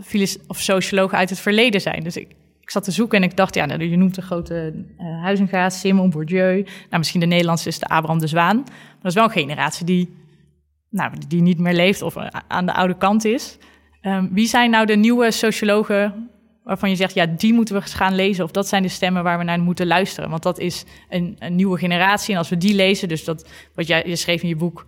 of 0.48 0.60
sociologen 0.60 1.18
uit 1.18 1.30
het 1.30 1.40
verleden 1.40 1.82
zijn. 1.82 2.04
Dus 2.04 2.18
ik, 2.18 2.28
ik 2.62 2.70
zat 2.70 2.84
te 2.84 2.92
zoeken 2.92 3.18
en 3.18 3.30
ik 3.30 3.38
dacht, 3.38 3.56
ja, 3.56 3.66
nou, 3.66 3.84
je 3.84 3.98
noemt 3.98 4.16
de 4.16 4.22
grote 4.22 4.86
uh, 5.00 5.22
Huizinga, 5.24 5.70
Simon, 5.70 6.10
Bourdieu. 6.10 6.62
Nou, 6.64 6.98
misschien 6.98 7.20
de 7.20 7.26
Nederlandse 7.26 7.68
is 7.68 7.80
de 7.80 7.86
Abraham 7.86 8.20
de 8.20 8.28
Zwaan. 8.28 8.56
Maar 8.56 9.02
dat 9.02 9.12
is 9.12 9.14
wel 9.14 9.24
een 9.24 9.30
generatie 9.30 9.86
die, 9.86 10.16
nou, 10.90 11.12
die 11.28 11.42
niet 11.42 11.60
meer 11.60 11.74
leeft 11.74 12.02
of 12.02 12.16
eh, 12.16 12.28
aan 12.48 12.66
de 12.66 12.74
oude 12.74 12.98
kant 12.98 13.26
is. 13.26 13.58
Um, 14.02 14.30
wie 14.34 14.48
zijn 14.48 14.70
nou 14.70 14.86
de 14.86 14.96
nieuwe 14.96 15.32
sociologen 15.32 16.30
waarvan 16.66 16.90
je 16.90 16.96
zegt, 16.96 17.14
ja, 17.14 17.26
die 17.26 17.54
moeten 17.54 17.76
we 17.76 17.82
gaan 17.82 18.16
lezen. 18.16 18.44
Of 18.44 18.52
dat 18.52 18.68
zijn 18.68 18.82
de 18.82 18.90
stemmen 18.90 19.24
waar 19.24 19.38
we 19.38 19.44
naar 19.44 19.60
moeten 19.60 19.88
luisteren. 19.88 20.30
Want 20.30 20.44
dat 20.44 20.60
is 20.60 20.86
een, 21.10 21.36
een 21.40 21.56
nieuwe 21.56 21.78
generatie. 21.78 22.34
En 22.34 22.40
als 22.40 22.50
we 22.50 22.58
die 22.58 22.76
lezen, 22.76 23.08
dus 23.08 23.24
dat 23.24 23.50
wat 23.76 23.88
jij 23.88 24.04
je 24.06 24.16
schreef 24.16 24.42
in 24.42 24.48
je 24.48 24.56
boek, 24.56 24.86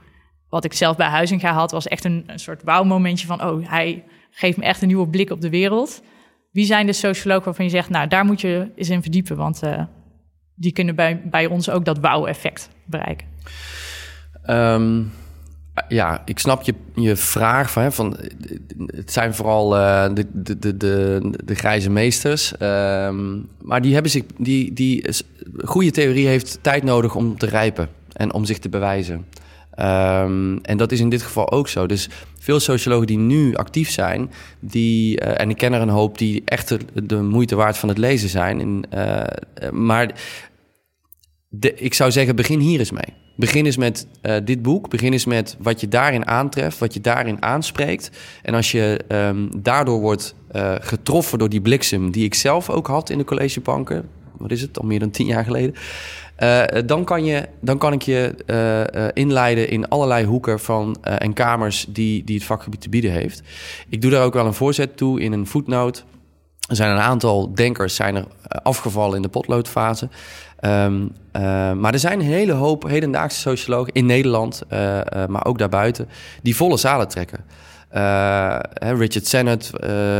wat 0.49 0.65
ik 0.65 0.73
zelf 0.73 0.97
bij 0.97 1.07
Huizinga 1.07 1.53
had, 1.53 1.71
was 1.71 1.87
echt 1.87 2.05
een, 2.05 2.23
een 2.27 2.39
soort 2.39 2.63
wauw-momentje 2.63 3.27
van, 3.27 3.43
oh, 3.43 3.69
hij 3.69 4.03
geeft 4.31 4.57
me 4.57 4.63
echt 4.63 4.81
een 4.81 4.87
nieuwe 4.87 5.07
blik 5.07 5.29
op 5.29 5.41
de 5.41 5.49
wereld. 5.49 6.01
Wie 6.51 6.65
zijn 6.65 6.85
de 6.85 6.93
sociologen 6.93 7.45
waarvan 7.45 7.65
je 7.65 7.71
zegt, 7.71 7.89
nou, 7.89 8.07
daar 8.07 8.25
moet 8.25 8.41
je 8.41 8.71
eens 8.75 8.89
in 8.89 9.01
verdiepen, 9.01 9.37
want 9.37 9.63
uh, 9.63 9.81
die 10.55 10.71
kunnen 10.71 10.95
bij, 10.95 11.21
bij 11.25 11.45
ons 11.45 11.69
ook 11.69 11.85
dat 11.85 11.99
wauw-effect 11.99 12.69
bereiken? 12.85 13.27
Um, 14.49 15.11
ja, 15.87 16.21
ik 16.25 16.39
snap 16.39 16.61
je, 16.61 16.73
je 16.95 17.15
vraag 17.15 17.71
van, 17.71 17.83
hè, 17.83 17.91
van 17.91 18.17
het 18.85 19.11
zijn 19.11 19.33
vooral 19.33 19.77
uh, 19.77 20.05
de, 20.13 20.25
de, 20.33 20.77
de, 20.77 21.19
de, 21.45 21.55
grijze 21.55 21.89
meesters. 21.89 22.53
Um, 22.59 23.49
maar 23.61 23.81
die 23.81 23.93
hebben 23.93 24.11
zich, 24.11 24.23
die, 24.37 24.73
die 24.73 25.05
goede 25.63 25.91
theorie 25.91 26.27
heeft 26.27 26.59
tijd 26.61 26.83
nodig 26.83 27.15
om 27.15 27.37
te 27.37 27.45
rijpen 27.45 27.89
en 28.13 28.33
om 28.33 28.45
zich 28.45 28.59
te 28.59 28.69
bewijzen. 28.69 29.25
Um, 29.79 30.59
en 30.61 30.77
dat 30.77 30.91
is 30.91 30.99
in 30.99 31.09
dit 31.09 31.21
geval 31.21 31.51
ook 31.51 31.67
zo. 31.67 31.85
Dus 31.85 32.09
veel 32.39 32.59
sociologen 32.59 33.07
die 33.07 33.17
nu 33.17 33.55
actief 33.55 33.89
zijn, 33.89 34.31
die, 34.59 35.21
uh, 35.21 35.41
en 35.41 35.49
ik 35.49 35.57
ken 35.57 35.73
er 35.73 35.81
een 35.81 35.89
hoop 35.89 36.17
die 36.17 36.41
echt 36.45 36.77
de, 37.07 37.15
moeite 37.15 37.55
waard 37.55 37.77
van 37.77 37.89
het 37.89 37.97
lezen 37.97 38.29
zijn. 38.29 38.59
En, 38.59 38.83
uh, 38.93 39.69
maar 39.71 40.13
de, 41.49 41.73
ik 41.73 41.93
zou 41.93 42.11
zeggen, 42.11 42.35
begin 42.35 42.59
hier 42.59 42.79
eens 42.79 42.91
mee. 42.91 43.13
Begin 43.35 43.65
eens 43.65 43.77
met 43.77 44.07
dit 44.43 44.61
boek. 44.61 44.89
Begin 44.89 45.11
eens 45.11 45.25
met 45.25 45.57
wat 45.59 45.81
je 45.81 45.87
daarin 45.87 46.27
aantreft, 46.27 46.77
wat 46.77 46.93
je 46.93 47.01
daarin 47.01 47.41
aanspreekt. 47.41 48.11
En 48.41 48.53
als 48.53 48.71
je 48.71 48.99
um, 49.07 49.49
daardoor 49.61 49.99
wordt 49.99 50.35
getroffen 50.79 51.39
door 51.39 51.49
die 51.49 51.61
bliksem 51.61 52.11
die 52.11 52.25
ik 52.25 52.33
zelf 52.33 52.69
ook 52.69 52.87
had 52.87 53.09
in 53.09 53.17
de 53.17 53.23
collegebanken, 53.23 54.09
wat 54.37 54.51
is 54.51 54.61
het, 54.61 54.79
al 54.79 54.85
meer 54.85 54.99
dan 54.99 55.11
tien 55.11 55.25
jaar 55.25 55.43
geleden. 55.43 55.75
Uh, 56.43 56.63
dan, 56.85 57.03
kan 57.03 57.25
je, 57.25 57.47
dan 57.61 57.77
kan 57.77 57.93
ik 57.93 58.01
je 58.01 59.11
inleiden 59.13 59.69
in 59.69 59.87
allerlei 59.87 60.25
hoeken 60.25 60.59
van, 60.59 60.97
en 61.01 61.33
kamers 61.33 61.85
die, 61.89 62.23
die 62.23 62.35
het 62.35 62.45
vakgebied 62.45 62.81
te 62.81 62.89
bieden 62.89 63.11
heeft. 63.11 63.41
Ik 63.89 64.01
doe 64.01 64.11
daar 64.11 64.23
ook 64.23 64.33
wel 64.33 64.45
een 64.45 64.53
voorzet 64.53 64.97
toe 64.97 65.21
in 65.21 65.31
een 65.31 65.47
voetnoot. 65.47 66.05
Er 66.69 66.75
zijn 66.75 66.91
een 66.91 67.01
aantal 67.01 67.53
denkers 67.53 67.95
zijn 67.95 68.15
er 68.15 68.25
afgevallen 68.63 69.15
in 69.15 69.21
de 69.21 69.29
potloodfase. 69.29 70.09
Uh, 70.61 70.87
maar 71.73 71.93
er 71.93 71.99
zijn 71.99 72.19
een 72.19 72.25
hele 72.25 72.51
hoop 72.51 72.83
hedendaagse 72.83 73.39
sociologen 73.39 73.93
in 73.93 74.05
Nederland, 74.05 74.61
maar 75.27 75.45
ook 75.45 75.57
daarbuiten, 75.57 76.09
die 76.41 76.55
volle 76.55 76.77
zalen 76.77 77.07
trekken. 77.07 77.45
Richard 78.79 79.27
Sennett, 79.27 79.71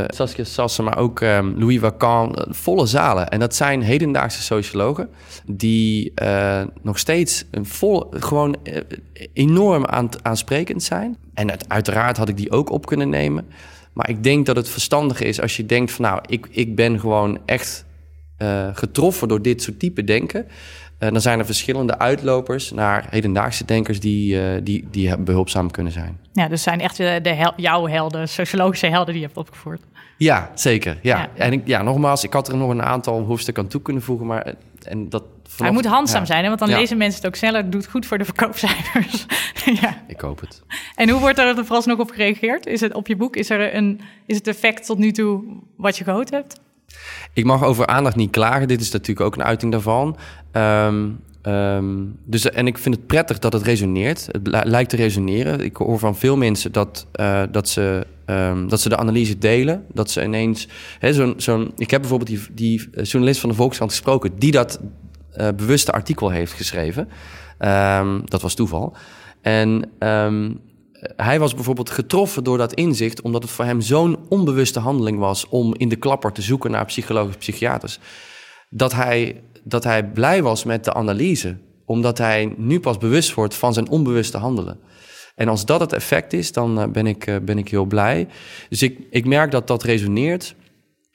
Saskia 0.08 0.44
Sassen, 0.44 0.84
maar 0.84 0.98
ook 0.98 1.20
um, 1.20 1.60
Louis 1.60 1.80
Wacan, 1.80 2.46
volle 2.50 2.86
zalen. 2.86 3.30
En 3.30 3.40
dat 3.40 3.56
zijn 3.56 3.82
hedendaagse 3.82 4.42
sociologen 4.42 5.10
die 5.46 6.14
nog 6.82 7.00
steeds 7.00 7.46
een 7.52 7.66
volle, 7.66 8.08
gewoon 8.10 8.56
enorm 9.34 9.86
aan, 9.86 10.10
aansprekend 10.22 10.84
zijn. 10.84 11.18
En 11.34 11.50
het, 11.50 11.70
uiteraard 11.70 12.18
had 12.18 12.30
ik 12.30 12.38
die 12.38 12.52
ook 12.52 12.70
op 12.70 12.86
kunnen 12.86 13.10
nemen. 13.10 13.48
Maar 13.94 14.10
ik 14.10 14.24
denk 14.24 14.46
dat 14.46 14.56
het 14.56 14.70
verstandig 14.70 15.22
is 15.22 15.42
als 15.42 15.58
je 15.58 15.66
denkt 15.66 15.92
van 15.92 16.06
nou, 16.06 16.22
ik, 16.26 16.48
ik 16.50 16.76
ben 16.76 17.00
gewoon 17.00 17.40
echt 17.46 17.86
getroffen 18.74 19.28
door 19.28 19.42
dit 19.42 19.62
soort 19.62 19.80
type 19.80 20.04
denken. 20.04 20.46
Uh, 21.00 21.12
dan 21.12 21.22
zijn 21.22 21.40
er 21.40 21.46
verschillende 21.46 22.00
uitlopers 22.00 22.72
naar 22.72 23.06
hedendaagse 23.10 23.66
denkers 23.66 24.00
die, 24.00 24.36
uh, 24.36 24.62
die, 24.64 24.88
die 24.92 25.18
behulpzaam 25.18 25.72
kunnen 25.72 25.94
zijn. 25.94 26.20
Ja, 26.34 26.48
dus 26.48 26.64
zijn 26.64 26.82
echt 26.82 26.98
de, 26.98 27.20
de 27.22 27.34
hel, 27.34 27.54
jouw 27.56 27.88
helden, 27.88 28.30
sociologische 28.30 28.88
helden 28.88 29.14
die 29.14 29.22
je 29.22 29.28
hebt 29.28 29.38
opgevoerd. 29.38 29.82
Ja, 30.18 30.52
zeker. 30.54 30.98
Ja. 31.02 31.18
ja. 31.18 31.30
En 31.36 31.52
ik, 31.54 31.68
ja, 31.68 31.82
nogmaals, 31.82 32.24
ik 32.24 32.34
had 32.34 32.48
er 32.48 32.58
nog 32.58 32.70
een 32.70 32.84
aantal 32.84 33.24
hoofdstukken 33.24 33.64
aan 33.64 33.70
toe 33.70 33.82
kunnen 33.82 34.04
voegen, 34.04 34.28
maar 34.28 34.54
en 34.84 35.10
dat. 35.10 35.24
Hij 35.58 35.72
moet 35.72 35.86
handzaam 35.86 36.20
ja. 36.20 36.26
zijn, 36.26 36.42
hè? 36.42 36.48
want 36.48 36.60
dan 36.60 36.70
ja. 36.70 36.78
lezen 36.78 36.98
mensen 36.98 37.22
het 37.22 37.30
ook 37.30 37.36
sneller. 37.36 37.62
Het 37.62 37.72
doet 37.72 37.88
goed 37.88 38.06
voor 38.06 38.18
de 38.18 38.26
verkoopcijfers. 38.26 39.26
ja. 39.82 40.04
Ik 40.08 40.22
hoop 40.22 40.40
het. 40.40 40.62
En 40.96 41.10
hoe 41.10 41.20
wordt 41.20 41.40
er 41.40 41.66
vooralsnog 41.66 42.00
op 42.00 42.10
gereageerd? 42.10 42.66
Is 42.66 42.82
het 42.82 42.94
op 42.94 43.08
je 43.08 43.16
boek? 43.16 43.36
Is, 43.36 43.50
er 43.50 43.76
een, 43.76 44.02
is 44.26 44.36
het 44.36 44.48
effect 44.48 44.86
tot 44.86 44.98
nu 44.98 45.12
toe 45.12 45.44
wat 45.76 45.98
je 45.98 46.04
gehoopt 46.04 46.30
hebt? 46.30 46.60
Ik 47.34 47.46
mag 47.46 47.64
over 47.64 47.88
aandacht 47.88 48.16
niet 48.16 48.32
klagen. 48.32 48.68
Dit 48.68 48.82
is 48.82 48.92
natuurlijk 48.92 49.26
ook 49.26 49.36
een 49.36 49.44
uiting 49.44 49.72
daarvan. 49.72 50.18
Um, 50.52 51.20
um, 51.44 52.20
dus, 52.26 52.50
en 52.50 52.68
ik 52.68 52.78
vind 52.78 52.96
het 52.96 53.08
prettig 53.08 53.40
dat 53.40 53.54
het 53.54 53.62
resoneert. 53.62 54.28
Het 54.32 54.66
lijkt 54.66 54.90
te 54.90 54.96
resoneren. 54.96 55.60
Ik 55.60 55.76
hoor 55.76 56.00
van 56.00 56.18
veel 56.18 56.38
mensen 56.38 56.72
dat, 56.72 57.08
uh, 57.20 57.44
dat, 57.52 57.70
ze, 57.70 58.08
um, 58.26 58.70
dat 58.70 58.82
ze 58.82 58.90
de 58.90 58.98
analyse 58.98 59.38
delen. 59.38 59.86
Dat 59.94 60.12
ze 60.12 60.24
ineens... 60.24 60.68
Hè, 61.00 61.14
zo'n, 61.14 61.34
zo'n, 61.38 61.72
ik 61.78 61.92
heb 61.92 62.02
bijvoorbeeld 62.02 62.30
die, 62.30 62.42
die 62.52 62.90
journalist 63.04 63.40
van 63.40 63.50
de 63.50 63.56
Volkskrant 63.56 63.92
gesproken... 63.92 64.32
die 64.40 64.52
dat 64.52 64.80
uh, 65.38 65.48
bewuste 65.56 65.92
artikel 65.92 66.30
heeft 66.30 66.54
geschreven. 66.54 67.10
dat 68.26 68.42
was 68.42 68.54
toeval. 68.54 68.96
En 69.42 69.92
hij 71.16 71.40
was 71.40 71.54
bijvoorbeeld 71.54 71.90
getroffen 71.90 72.44
door 72.44 72.58
dat 72.58 72.74
inzicht, 72.74 73.22
omdat 73.22 73.44
het 73.44 73.52
voor 73.52 73.66
hem 73.66 73.82
zo'n 73.82 74.18
onbewuste 74.30 74.80
handeling 74.80 75.20
was 75.20 75.48
om 75.50 75.76
in 75.76 75.90
de 75.90 75.96
klapper 75.96 76.32
te 76.32 76.42
zoeken 76.42 76.72
naar 76.72 76.86
psychologen, 76.86 77.38
psychiaters. 77.38 78.00
Dat 78.70 78.94
hij, 78.94 79.42
dat 79.64 79.84
hij 79.84 80.06
blij 80.06 80.44
was 80.44 80.64
met 80.64 80.84
de 80.84 80.94
analyse, 80.94 81.58
omdat 81.86 82.18
hij 82.18 82.54
nu 82.58 82.80
pas 82.80 82.98
bewust 82.98 83.34
wordt 83.34 83.56
van 83.56 83.74
zijn 83.74 83.90
onbewuste 83.90 84.38
handelen. 84.38 84.80
En 85.36 85.48
als 85.48 85.66
dat 85.66 85.80
het 85.80 85.94
effect 85.94 86.34
is, 86.34 86.52
dan 86.52 86.80
uh, 86.80 86.86
ben, 86.88 87.08
ik, 87.08 87.28
uh, 87.28 87.36
ben 87.42 87.58
ik 87.58 87.70
heel 87.70 87.86
blij. 87.86 88.28
Dus 88.70 88.82
ik, 88.82 89.00
ik 89.10 89.26
merk 89.26 89.52
dat 89.52 89.68
dat 89.68 89.84
resoneert. 89.84 90.56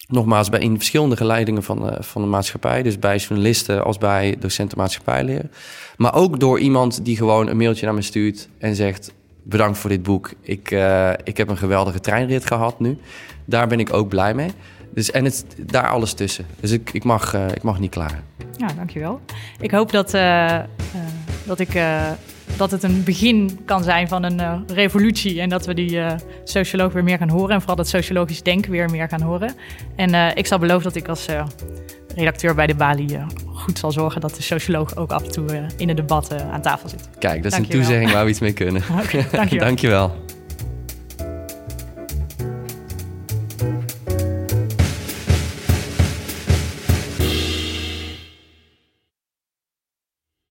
Nogmaals, 0.09 0.49
bij 0.49 0.61
in 0.61 0.77
verschillende 0.77 1.17
geleidingen 1.17 1.63
van 1.63 1.81
de, 1.81 1.97
van 2.03 2.23
de 2.23 2.29
maatschappij. 2.29 2.83
Dus 2.83 2.99
bij 2.99 3.17
journalisten 3.17 3.85
als 3.85 3.99
bij 3.99 4.37
docenten 4.39 4.79
maatschappijleer. 4.79 5.49
Maar 5.97 6.15
ook 6.15 6.41
door 6.41 6.59
iemand 6.59 7.05
die 7.05 7.17
gewoon 7.17 7.49
een 7.49 7.57
mailtje 7.57 7.85
naar 7.85 7.95
me 7.95 8.03
stuurt 8.03 8.49
en 8.59 8.75
zegt 8.75 9.13
bedankt 9.43 9.79
voor 9.79 9.91
dit 9.91 10.03
boek. 10.03 10.31
Ik, 10.41 10.71
uh, 10.71 11.11
ik 11.25 11.37
heb 11.37 11.49
een 11.49 11.57
geweldige 11.57 12.01
treinrit 12.01 12.47
gehad 12.47 12.81
nu. 12.81 12.99
Daar 13.45 13.67
ben 13.67 13.81
ik 13.81 13.93
ook 13.93 14.09
blij 14.09 14.35
mee. 14.35 14.51
Dus, 14.95 15.11
en 15.11 15.25
het, 15.25 15.45
daar 15.59 15.89
alles 15.89 16.13
tussen. 16.13 16.47
Dus 16.61 16.71
ik, 16.71 16.93
ik, 16.93 17.05
mag, 17.05 17.35
uh, 17.35 17.49
ik 17.49 17.63
mag 17.63 17.79
niet 17.79 17.91
klagen. 17.91 18.25
Ja, 18.57 18.67
dankjewel. 18.77 19.21
Ik 19.61 19.71
hoop 19.71 19.93
dat, 19.93 20.15
uh, 20.15 20.59
dat, 21.45 21.59
ik, 21.59 21.81
dat 22.57 22.71
het 22.71 22.83
een 22.83 23.05
begin 23.05 23.59
kan 23.65 23.83
zijn 23.83 24.09
van 24.09 24.23
een 24.23 24.67
revolutie. 24.67 25.41
En 25.41 25.49
dat 25.49 25.67
we 25.67 25.75
die 25.75 26.01
socioloog 26.45 26.93
weer 26.93 27.05
meer 27.05 27.19
gaan 27.19 27.29
horen. 27.29 27.51
En 27.51 27.59
vooral 27.59 27.77
dat 27.77 27.89
sociologisch 27.89 28.43
denken 28.43 28.71
weer 28.71 28.91
meer 28.91 29.09
gaan 29.09 29.23
horen. 29.23 29.55
En 29.97 30.37
ik 30.37 30.47
zal 30.47 30.59
beloven 30.59 30.83
dat 30.83 30.95
ik 30.95 31.09
als 31.09 31.27
redacteur 32.15 32.55
bij 32.55 32.67
de 32.67 32.75
Bali 32.75 33.19
goed 33.53 33.79
zal 33.79 33.93
zorgen 33.93 34.21
dat 34.21 34.35
de 34.35 34.43
socioloog 34.43 34.97
ook 34.97 35.13
af 35.13 35.23
en 35.25 35.31
toe 35.31 35.67
in 35.77 35.89
het 35.89 35.97
debat 35.97 36.43
aan 36.43 36.63
tafel 36.63 36.89
zit. 36.89 37.09
Kijk, 37.19 37.43
dat 37.43 37.45
is 37.45 37.51
dankjewel. 37.51 37.81
een 37.81 37.87
toezegging 37.87 38.13
waar 38.13 38.25
we 38.25 38.31
iets 38.31 38.41
mee 38.41 38.53
kunnen. 38.53 38.83
Okay, 39.03 39.27
dankjewel. 39.33 39.67
dankjewel. 39.69 40.17